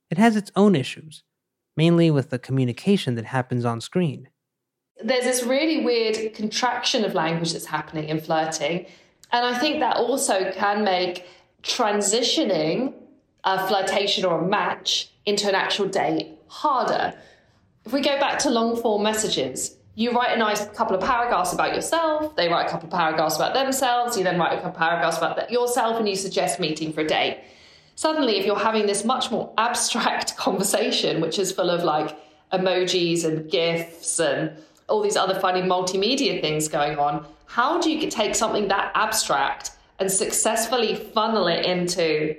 It 0.10 0.18
has 0.18 0.36
its 0.36 0.52
own 0.56 0.76
issues, 0.76 1.24
mainly 1.78 2.12
with 2.12 2.30
the 2.30 2.40
communication 2.40 3.16
that 3.16 3.26
happens 3.26 3.66
on 3.66 3.82
screen 3.82 4.30
there's 5.04 5.26
this 5.26 5.44
really 5.44 5.84
weird 5.84 6.34
contraction 6.34 7.04
of 7.04 7.14
language 7.14 7.54
that's 7.54 7.66
happening 7.66 8.10
in 8.10 8.20
flirting. 8.20 8.86
And 9.32 9.46
I 9.46 9.58
think 9.58 9.80
that 9.80 9.98
also 9.98 10.52
can 10.52 10.84
make 10.84 11.28
transitioning 11.64 12.94
a 13.44 13.68
flirtation 13.68 14.26
or 14.26 14.40
a 14.40 14.48
match 14.48 15.10
into 15.26 15.50
an 15.50 15.56
actual 15.56 15.88
date 15.88 16.30
harder. 16.48 17.14
If 17.86 17.94
we 17.94 18.02
go 18.02 18.20
back 18.20 18.40
to 18.40 18.50
long 18.50 18.80
form 18.82 19.04
messages, 19.04 19.76
you 19.96 20.12
write 20.12 20.34
a 20.34 20.38
nice 20.38 20.66
couple 20.70 20.96
of 20.96 21.02
paragraphs 21.02 21.54
about 21.54 21.74
yourself, 21.74 22.36
they 22.36 22.50
write 22.50 22.68
a 22.68 22.70
couple 22.70 22.88
of 22.88 22.94
paragraphs 22.94 23.38
about 23.38 23.54
themselves, 23.54 24.18
you 24.18 24.24
then 24.24 24.38
write 24.38 24.54
a 24.54 24.56
couple 24.58 24.72
of 24.72 24.78
paragraphs 24.78 25.18
about 25.18 25.50
yourself, 25.50 25.98
and 25.98 26.08
you 26.08 26.16
suggest 26.16 26.60
meeting 26.60 26.92
for 26.92 27.02
a 27.02 27.08
date. 27.08 27.40
Suddenly, 27.96 28.38
if 28.38 28.46
you're 28.46 28.60
having 28.60 28.88
this 28.88 29.06
much 29.06 29.32
more 29.32 29.54
abstract 29.58 30.36
conversation, 30.46 31.22
which 31.22 31.40
is 31.40 31.52
full 31.52 31.70
of 31.70 31.84
like 31.84 32.18
emojis 32.52 33.24
and 33.24 33.50
GIFs 33.50 34.20
and 34.20 34.58
all 34.88 35.02
these 35.02 35.16
other 35.16 35.40
funny 35.40 35.62
multimedia 35.62 36.42
things 36.42 36.68
going 36.68 36.98
on. 36.98 37.26
How 37.48 37.80
do 37.82 37.90
you 37.90 38.10
take 38.10 38.36
something 38.36 38.68
that 38.68 38.92
abstract 38.96 39.72
and 40.00 40.12
successfully 40.12 40.96
funnel 40.96 41.48
it 41.48 41.66
into 41.66 42.36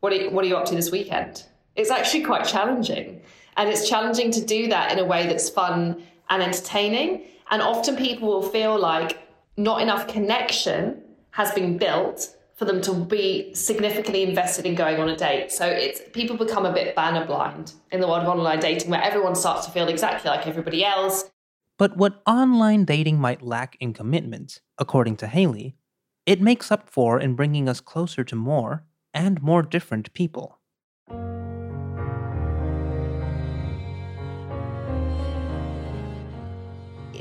what 0.00 0.12
are, 0.12 0.16
you, 0.16 0.30
what 0.30 0.44
are 0.44 0.48
you 0.48 0.56
up 0.56 0.66
to 0.66 0.74
this 0.74 0.90
weekend? 0.90 1.44
It's 1.74 1.90
actually 1.90 2.24
quite 2.24 2.44
challenging. 2.44 3.20
And 3.56 3.68
it's 3.68 3.88
challenging 3.88 4.30
to 4.32 4.44
do 4.44 4.68
that 4.68 4.92
in 4.92 4.98
a 4.98 5.04
way 5.04 5.26
that's 5.26 5.48
fun 5.48 6.02
and 6.30 6.42
entertaining. 6.42 7.22
And 7.50 7.62
often 7.62 7.96
people 7.96 8.28
will 8.28 8.42
feel 8.42 8.78
like 8.78 9.28
not 9.56 9.80
enough 9.80 10.08
connection 10.08 11.02
has 11.30 11.52
been 11.52 11.78
built 11.78 12.36
for 12.54 12.64
them 12.64 12.80
to 12.80 12.94
be 12.94 13.54
significantly 13.54 14.22
invested 14.22 14.64
in 14.64 14.74
going 14.74 14.98
on 14.98 15.08
a 15.08 15.16
date. 15.16 15.52
So 15.52 15.66
it's 15.66 16.00
people 16.12 16.36
become 16.36 16.64
a 16.64 16.72
bit 16.72 16.96
banner 16.96 17.26
blind 17.26 17.74
in 17.92 18.00
the 18.00 18.08
world 18.08 18.22
of 18.22 18.28
online 18.28 18.60
dating 18.60 18.90
where 18.90 19.02
everyone 19.02 19.34
starts 19.34 19.66
to 19.66 19.72
feel 19.72 19.88
exactly 19.88 20.30
like 20.30 20.46
everybody 20.46 20.82
else. 20.84 21.30
But 21.78 21.98
what 21.98 22.22
online 22.26 22.86
dating 22.86 23.18
might 23.18 23.42
lack 23.42 23.76
in 23.78 23.92
commitment, 23.92 24.62
according 24.78 25.16
to 25.18 25.26
Hayley, 25.26 25.76
it 26.24 26.40
makes 26.40 26.72
up 26.72 26.88
for 26.88 27.20
in 27.20 27.34
bringing 27.34 27.68
us 27.68 27.80
closer 27.80 28.24
to 28.24 28.34
more 28.34 28.84
and 29.12 29.42
more 29.42 29.62
different 29.62 30.12
people. 30.14 30.55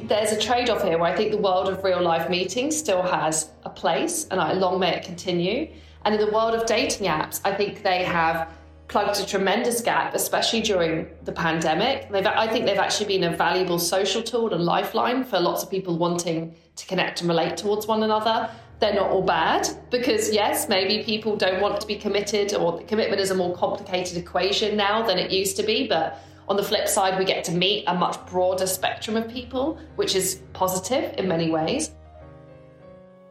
There's 0.07 0.31
a 0.31 0.39
trade 0.39 0.69
off 0.69 0.83
here 0.83 0.99
where 0.99 1.11
I 1.11 1.15
think 1.15 1.31
the 1.31 1.37
world 1.37 1.67
of 1.67 1.83
real 1.83 1.99
life 1.99 2.29
meetings 2.29 2.77
still 2.77 3.01
has 3.01 3.49
a 3.63 3.71
place, 3.71 4.27
and 4.29 4.39
I 4.39 4.53
long 4.53 4.79
may 4.79 4.95
it 4.95 5.03
continue. 5.03 5.67
And 6.03 6.13
in 6.13 6.21
the 6.21 6.31
world 6.31 6.53
of 6.53 6.67
dating 6.67 7.07
apps, 7.07 7.41
I 7.43 7.55
think 7.55 7.81
they 7.81 8.03
have 8.03 8.51
plugged 8.87 9.19
a 9.19 9.25
tremendous 9.25 9.81
gap, 9.81 10.13
especially 10.13 10.61
during 10.61 11.07
the 11.23 11.31
pandemic. 11.31 12.11
They've, 12.11 12.23
I 12.23 12.47
think 12.47 12.67
they've 12.67 12.77
actually 12.77 13.17
been 13.17 13.23
a 13.23 13.35
valuable 13.35 13.79
social 13.79 14.21
tool 14.21 14.53
and 14.53 14.63
lifeline 14.63 15.23
for 15.23 15.39
lots 15.39 15.63
of 15.63 15.71
people 15.71 15.97
wanting 15.97 16.53
to 16.75 16.85
connect 16.85 17.21
and 17.21 17.27
relate 17.27 17.57
towards 17.57 17.87
one 17.87 18.03
another. 18.03 18.51
They're 18.79 18.93
not 18.93 19.09
all 19.09 19.23
bad 19.23 19.67
because, 19.89 20.31
yes, 20.31 20.69
maybe 20.69 21.03
people 21.03 21.35
don't 21.35 21.61
want 21.61 21.81
to 21.81 21.87
be 21.87 21.95
committed, 21.95 22.53
or 22.53 22.79
commitment 22.83 23.19
is 23.19 23.31
a 23.31 23.35
more 23.35 23.55
complicated 23.55 24.17
equation 24.17 24.77
now 24.77 25.01
than 25.01 25.17
it 25.17 25.31
used 25.31 25.57
to 25.57 25.63
be. 25.63 25.87
But 25.87 26.19
on 26.47 26.57
the 26.57 26.63
flip 26.63 26.87
side, 26.87 27.17
we 27.17 27.25
get 27.25 27.43
to 27.45 27.51
meet 27.51 27.85
a 27.87 27.95
much 27.95 28.23
broader 28.27 28.67
spectrum 28.67 29.17
of 29.17 29.27
people, 29.27 29.79
which 29.95 30.15
is 30.15 30.41
positive 30.53 31.13
in 31.17 31.27
many 31.27 31.49
ways. 31.49 31.91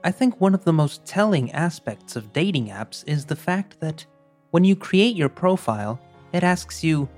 I 0.03 0.11
think 0.11 0.41
one 0.41 0.55
of 0.55 0.65
the 0.65 0.73
most 0.73 1.05
telling 1.07 1.51
aspects 1.53 2.17
of 2.17 2.33
dating 2.33 2.69
apps 2.69 3.05
is 3.07 3.25
the 3.25 3.37
fact 3.37 3.81
that 3.81 4.05
when 4.51 4.65
you 4.65 4.77
create 4.77 5.17
your 5.17 5.29
profile, 5.29 6.01
it 6.33 6.43
asks 6.43 6.83
you, 6.83 7.09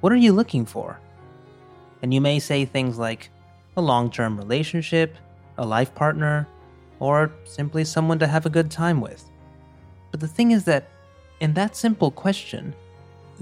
What 0.00 0.12
are 0.12 0.16
you 0.16 0.32
looking 0.32 0.66
for? 0.66 1.00
And 2.02 2.12
you 2.12 2.20
may 2.20 2.38
say 2.38 2.64
things 2.64 2.98
like 2.98 3.30
a 3.76 3.80
long 3.80 4.10
term 4.10 4.36
relationship, 4.36 5.16
a 5.58 5.66
life 5.66 5.94
partner, 5.94 6.46
or 6.98 7.30
simply 7.44 7.84
someone 7.84 8.18
to 8.18 8.26
have 8.26 8.46
a 8.46 8.50
good 8.50 8.70
time 8.70 9.00
with. 9.00 9.24
But 10.10 10.20
the 10.20 10.28
thing 10.28 10.50
is 10.50 10.64
that, 10.64 10.88
in 11.40 11.54
that 11.54 11.76
simple 11.76 12.10
question, 12.10 12.74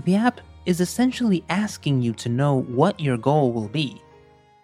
the 0.04 0.16
app 0.16 0.40
is 0.66 0.81
essentially 0.81 1.44
asking 1.48 2.03
you 2.03 2.12
to 2.14 2.29
know 2.29 2.61
what 2.62 2.98
your 3.00 3.16
goal 3.16 3.53
will 3.53 3.68
be. 3.68 4.00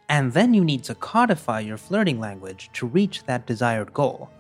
And 0.08 0.32
then 0.32 0.54
you 0.54 0.64
need 0.64 0.82
to 0.84 0.94
codify 0.94 1.60
your 1.60 1.76
flirting 1.76 2.18
language 2.18 2.70
to 2.74 2.86
reach 2.86 3.24
that 3.24 3.46
desired 3.46 3.92
goal. 3.92 4.30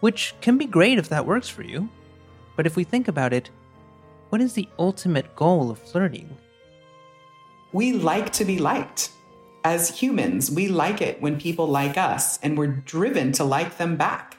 Which 0.00 0.34
can 0.40 0.56
be 0.56 0.66
great 0.66 0.98
if 0.98 1.08
that 1.08 1.26
works 1.26 1.48
for 1.48 1.62
you. 1.62 1.88
But 2.56 2.66
if 2.66 2.76
we 2.76 2.84
think 2.84 3.08
about 3.08 3.32
it, 3.32 3.50
what 4.30 4.40
is 4.40 4.54
the 4.54 4.68
ultimate 4.78 5.34
goal 5.36 5.70
of 5.70 5.78
flirting? 5.78 6.36
We 7.72 7.92
like 7.92 8.32
to 8.34 8.44
be 8.44 8.58
liked. 8.58 9.10
As 9.64 9.98
humans, 9.98 10.50
we 10.50 10.68
like 10.68 11.00
it 11.00 11.20
when 11.20 11.40
people 11.40 11.66
like 11.66 11.96
us, 11.96 12.38
and 12.38 12.56
we're 12.56 12.66
driven 12.66 13.32
to 13.32 13.44
like 13.44 13.78
them 13.78 13.96
back. 13.96 14.36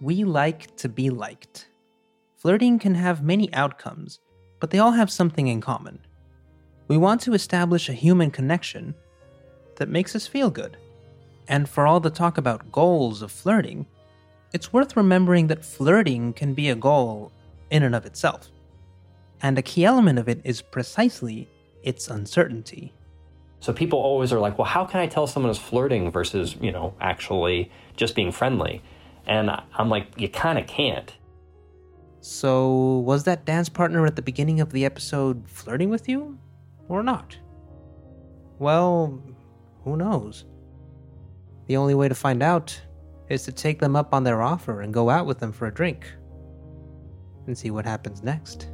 We 0.00 0.24
like 0.24 0.76
to 0.76 0.88
be 0.88 1.10
liked. 1.10 1.68
Flirting 2.36 2.78
can 2.78 2.94
have 2.94 3.22
many 3.22 3.52
outcomes, 3.52 4.18
but 4.60 4.70
they 4.70 4.78
all 4.78 4.92
have 4.92 5.10
something 5.10 5.48
in 5.48 5.60
common. 5.60 5.98
We 6.86 6.96
want 6.96 7.20
to 7.22 7.34
establish 7.34 7.88
a 7.88 7.94
human 7.94 8.30
connection 8.30 8.94
that 9.76 9.88
makes 9.88 10.14
us 10.14 10.26
feel 10.26 10.50
good. 10.50 10.76
And 11.48 11.68
for 11.68 11.86
all 11.86 11.98
the 11.98 12.10
talk 12.10 12.38
about 12.38 12.70
goals 12.70 13.22
of 13.22 13.32
flirting, 13.32 13.86
it's 14.52 14.72
worth 14.72 14.96
remembering 14.96 15.46
that 15.48 15.64
flirting 15.64 16.32
can 16.32 16.54
be 16.54 16.68
a 16.68 16.74
goal 16.74 17.32
in 17.70 17.82
and 17.82 17.94
of 17.94 18.06
itself. 18.06 18.50
And 19.42 19.58
a 19.58 19.62
key 19.62 19.84
element 19.84 20.18
of 20.18 20.28
it 20.28 20.40
is 20.44 20.60
precisely 20.60 21.48
its 21.82 22.08
uncertainty. 22.08 22.92
So 23.60 23.72
people 23.72 23.98
always 23.98 24.32
are 24.32 24.38
like, 24.38 24.58
well, 24.58 24.66
how 24.66 24.84
can 24.84 25.00
I 25.00 25.06
tell 25.06 25.26
someone 25.26 25.50
is 25.50 25.58
flirting 25.58 26.10
versus, 26.10 26.56
you 26.60 26.72
know, 26.72 26.94
actually 27.00 27.70
just 27.96 28.14
being 28.14 28.32
friendly? 28.32 28.82
And 29.26 29.50
I'm 29.74 29.88
like, 29.88 30.06
you 30.16 30.28
kind 30.28 30.58
of 30.58 30.66
can't. 30.66 31.14
So, 32.22 32.98
was 32.98 33.24
that 33.24 33.46
dance 33.46 33.70
partner 33.70 34.04
at 34.04 34.14
the 34.14 34.22
beginning 34.22 34.60
of 34.60 34.72
the 34.72 34.84
episode 34.84 35.48
flirting 35.48 35.88
with 35.88 36.08
you? 36.08 36.38
Or 36.88 37.02
not? 37.02 37.36
Well, 38.58 39.22
who 39.84 39.96
knows? 39.96 40.44
The 41.66 41.78
only 41.78 41.94
way 41.94 42.08
to 42.08 42.14
find 42.14 42.42
out 42.42 42.78
is 43.30 43.44
to 43.44 43.52
take 43.52 43.78
them 43.78 43.96
up 43.96 44.12
on 44.12 44.24
their 44.24 44.42
offer 44.42 44.82
and 44.82 44.92
go 44.92 45.08
out 45.08 45.24
with 45.24 45.38
them 45.38 45.52
for 45.52 45.66
a 45.66 45.72
drink 45.72 46.12
and 47.46 47.56
see 47.56 47.70
what 47.70 47.86
happens 47.86 48.22
next. 48.22 48.68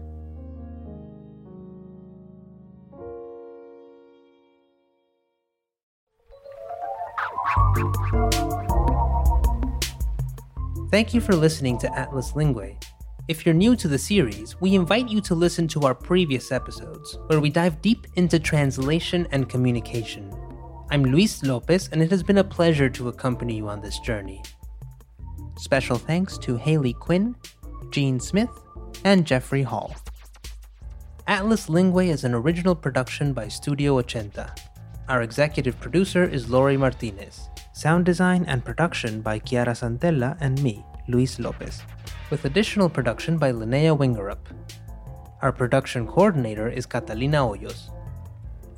Thank 10.91 11.15
you 11.15 11.21
for 11.21 11.35
listening 11.35 11.79
to 11.79 11.99
Atlas 11.99 12.33
Linguae. 12.33 12.77
If 13.29 13.45
you're 13.45 13.57
new 13.57 13.75
to 13.75 13.89
the 13.89 13.99
series, 13.99 14.55
we 14.61 14.77
invite 14.77 15.09
you 15.09 15.21
to 15.23 15.35
listen 15.35 15.67
to 15.69 15.81
our 15.81 15.97
previous 15.97 16.53
episodes, 16.53 17.19
where 17.27 17.41
we 17.41 17.51
dive 17.51 17.83
deep 17.83 18.07
into 18.15 18.39
translation 18.39 19.27
and 19.33 19.49
communication. 19.49 20.33
I'm 20.93 21.03
Luis 21.03 21.43
Lopez, 21.43 21.89
and 21.91 22.01
it 22.01 22.11
has 22.13 22.23
been 22.23 22.39
a 22.39 22.45
pleasure 22.45 22.89
to 22.91 23.09
accompany 23.09 23.57
you 23.57 23.69
on 23.69 23.81
this 23.81 23.99
journey. 23.99 24.45
Special 25.57 25.99
thanks 25.99 26.39
to 26.39 26.57
Hayley 26.57 26.93
Quinn, 26.93 27.35
Jean 27.91 28.21
Smith, 28.21 28.63
and 29.03 29.27
Jeffrey 29.27 29.65
Hall. 29.65 29.93
Atlas 31.27 31.69
Linguae 31.69 32.11
is 32.11 32.23
an 32.23 32.33
original 32.33 32.77
production 32.77 33.33
by 33.33 33.49
Studio 33.49 34.01
Ochenta. 34.01 34.57
Our 35.09 35.23
executive 35.23 35.81
producer 35.81 36.23
is 36.23 36.49
Lory 36.49 36.77
Martinez. 36.77 37.49
Sound 37.73 38.05
design 38.05 38.45
and 38.45 38.65
production 38.65 39.21
by 39.21 39.41
Chiara 39.41 39.73
Santella 39.73 40.37
and 40.41 40.63
me, 40.63 40.85
Luis 41.09 41.39
Lopez, 41.39 41.83
with 42.31 42.45
additional 42.45 42.89
production 42.89 43.39
by 43.39 43.53
Linnea 43.53 43.97
Wingerup. 43.97 44.39
Our 45.43 45.53
production 45.53 46.07
coordinator 46.07 46.69
is 46.69 46.87
Catalina 46.87 47.39
Hoyos. 47.39 47.91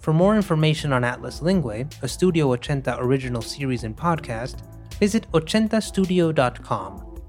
For 0.00 0.12
more 0.12 0.36
information 0.36 0.92
on 0.92 1.04
Atlas 1.04 1.40
Linguae, 1.40 1.92
a 2.02 2.08
Studio 2.08 2.56
Ochenta 2.56 2.98
original 3.00 3.42
series 3.42 3.84
and 3.84 3.96
podcast, 3.96 4.60
visit 4.98 5.30
ochentastudio.com. 5.32 7.20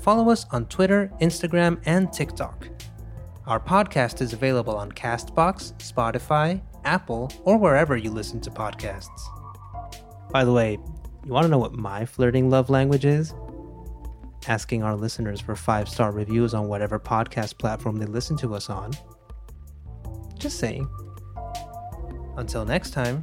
Follow 0.00 0.30
us 0.30 0.46
on 0.50 0.66
Twitter, 0.66 1.10
Instagram, 1.20 1.80
and 1.86 2.12
TikTok. 2.12 2.68
Our 3.46 3.60
podcast 3.60 4.20
is 4.20 4.32
available 4.32 4.76
on 4.76 4.92
Castbox, 4.92 5.74
Spotify, 5.78 6.60
Apple, 6.84 7.30
or 7.44 7.56
wherever 7.56 7.96
you 7.96 8.10
listen 8.10 8.40
to 8.42 8.50
podcasts. 8.50 9.20
By 10.30 10.44
the 10.44 10.52
way, 10.52 10.78
you 11.24 11.32
want 11.32 11.44
to 11.44 11.48
know 11.48 11.58
what 11.58 11.72
my 11.72 12.04
flirting 12.04 12.50
love 12.50 12.68
language 12.68 13.04
is? 13.04 13.34
Asking 14.46 14.82
our 14.82 14.94
listeners 14.94 15.40
for 15.40 15.56
five 15.56 15.88
star 15.88 16.12
reviews 16.12 16.54
on 16.54 16.68
whatever 16.68 16.98
podcast 16.98 17.58
platform 17.58 17.96
they 17.96 18.06
listen 18.06 18.36
to 18.38 18.54
us 18.54 18.68
on. 18.68 18.92
Just 20.38 20.58
saying. 20.58 20.88
Until 22.36 22.64
next 22.64 22.90
time. 22.90 23.22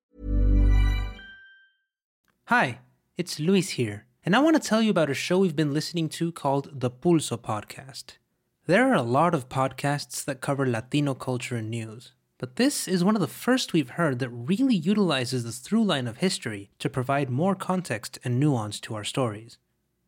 Hi, 2.51 2.79
it's 3.17 3.39
Luis 3.39 3.69
here, 3.69 4.07
and 4.25 4.35
I 4.35 4.39
want 4.39 4.61
to 4.61 4.67
tell 4.69 4.81
you 4.81 4.91
about 4.91 5.09
a 5.09 5.13
show 5.13 5.39
we've 5.39 5.55
been 5.55 5.73
listening 5.73 6.09
to 6.09 6.33
called 6.33 6.81
the 6.81 6.91
Pulso 6.91 7.37
Podcast. 7.37 8.17
There 8.65 8.91
are 8.91 8.93
a 8.93 9.01
lot 9.01 9.33
of 9.33 9.47
podcasts 9.47 10.25
that 10.25 10.41
cover 10.41 10.67
Latino 10.67 11.13
culture 11.13 11.55
and 11.55 11.69
news, 11.69 12.11
but 12.37 12.57
this 12.57 12.89
is 12.89 13.05
one 13.05 13.15
of 13.15 13.21
the 13.21 13.27
first 13.29 13.71
we've 13.71 13.91
heard 13.91 14.19
that 14.19 14.27
really 14.31 14.75
utilizes 14.75 15.45
the 15.45 15.53
through 15.53 15.85
line 15.85 16.09
of 16.09 16.17
history 16.17 16.69
to 16.79 16.89
provide 16.89 17.29
more 17.29 17.55
context 17.55 18.19
and 18.25 18.37
nuance 18.37 18.81
to 18.81 18.95
our 18.95 19.05
stories. 19.05 19.57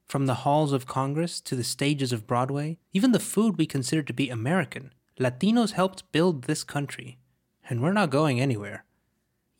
From 0.06 0.26
the 0.26 0.42
halls 0.44 0.74
of 0.74 0.86
Congress 0.86 1.40
to 1.40 1.56
the 1.56 1.64
stages 1.64 2.12
of 2.12 2.28
Broadway, 2.28 2.78
even 2.92 3.14
the 3.14 3.22
food 3.22 3.58
we 3.58 3.66
consider 3.66 4.04
to 4.04 4.12
be 4.12 4.30
American, 4.30 4.92
Latinos 5.18 5.72
helped 5.72 6.12
build 6.12 6.44
this 6.44 6.66
country. 6.66 7.20
And 7.70 7.82
we're 7.82 7.94
not 7.94 8.10
going 8.10 8.42
anywhere. 8.42 8.84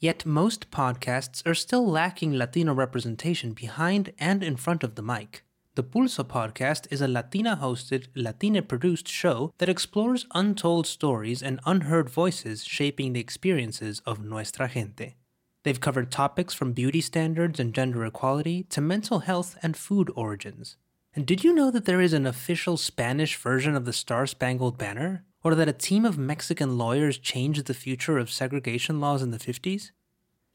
Yet 0.04 0.26
most 0.26 0.70
podcasts 0.70 1.48
are 1.48 1.56
still 1.56 1.90
lacking 1.90 2.34
Latino 2.34 2.74
representation 2.74 3.54
behind 3.54 4.12
and 4.20 4.44
in 4.44 4.58
front 4.58 4.84
of 4.84 4.96
the 4.96 5.02
mic. 5.02 5.46
The 5.76 5.84
Pulso 5.86 6.26
podcast 6.26 6.92
is 6.92 7.00
a 7.00 7.08
Latina 7.08 7.58
hosted, 7.62 8.08
Latina 8.14 8.62
produced 8.62 9.08
show 9.08 9.54
that 9.60 9.70
explores 9.70 10.26
untold 10.36 10.88
stories 10.88 11.42
and 11.42 11.62
unheard 11.66 12.10
voices 12.10 12.66
shaping 12.66 13.14
the 13.14 13.22
experiences 13.22 14.02
of 14.06 14.22
nuestra 14.22 14.68
gente. 14.68 15.16
They've 15.64 15.80
covered 15.80 16.12
topics 16.12 16.54
from 16.54 16.74
beauty 16.74 17.00
standards 17.00 17.58
and 17.58 17.74
gender 17.74 18.04
equality 18.04 18.64
to 18.72 18.82
mental 18.82 19.20
health 19.20 19.58
and 19.64 19.78
food 19.78 20.12
origins. 20.18 20.76
And 21.16 21.26
did 21.26 21.46
you 21.46 21.54
know 21.54 21.72
that 21.72 21.86
there 21.86 22.02
is 22.02 22.12
an 22.12 22.26
official 22.26 22.76
Spanish 22.76 23.38
version 23.38 23.74
of 23.74 23.86
the 23.86 23.94
Star 23.94 24.28
Spangled 24.28 24.78
Banner? 24.78 25.24
Or 25.44 25.56
that 25.56 25.68
a 25.68 25.74
team 25.74 26.06
of 26.06 26.18
Mexican 26.18 26.78
lawyers 26.78 27.18
changed 27.18 27.66
the 27.66 27.74
future 27.74 28.18
of 28.18 28.32
segregation 28.32 29.02
laws 29.02 29.22
in 29.22 29.32
the 29.32 29.38
50s? 29.38 29.92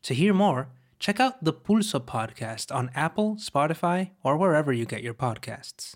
To 0.05 0.15
hear 0.15 0.33
more, 0.33 0.71
check 0.99 1.21
out 1.21 1.45
the 1.45 1.53
Pulso 1.53 2.01
podcast 2.01 2.75
on 2.75 2.91
Apple, 2.95 3.37
Spotify, 3.37 4.11
or 4.23 4.39
wherever 4.39 4.73
you 4.73 4.87
get 4.87 5.03
your 5.03 5.15
podcasts. 5.15 5.95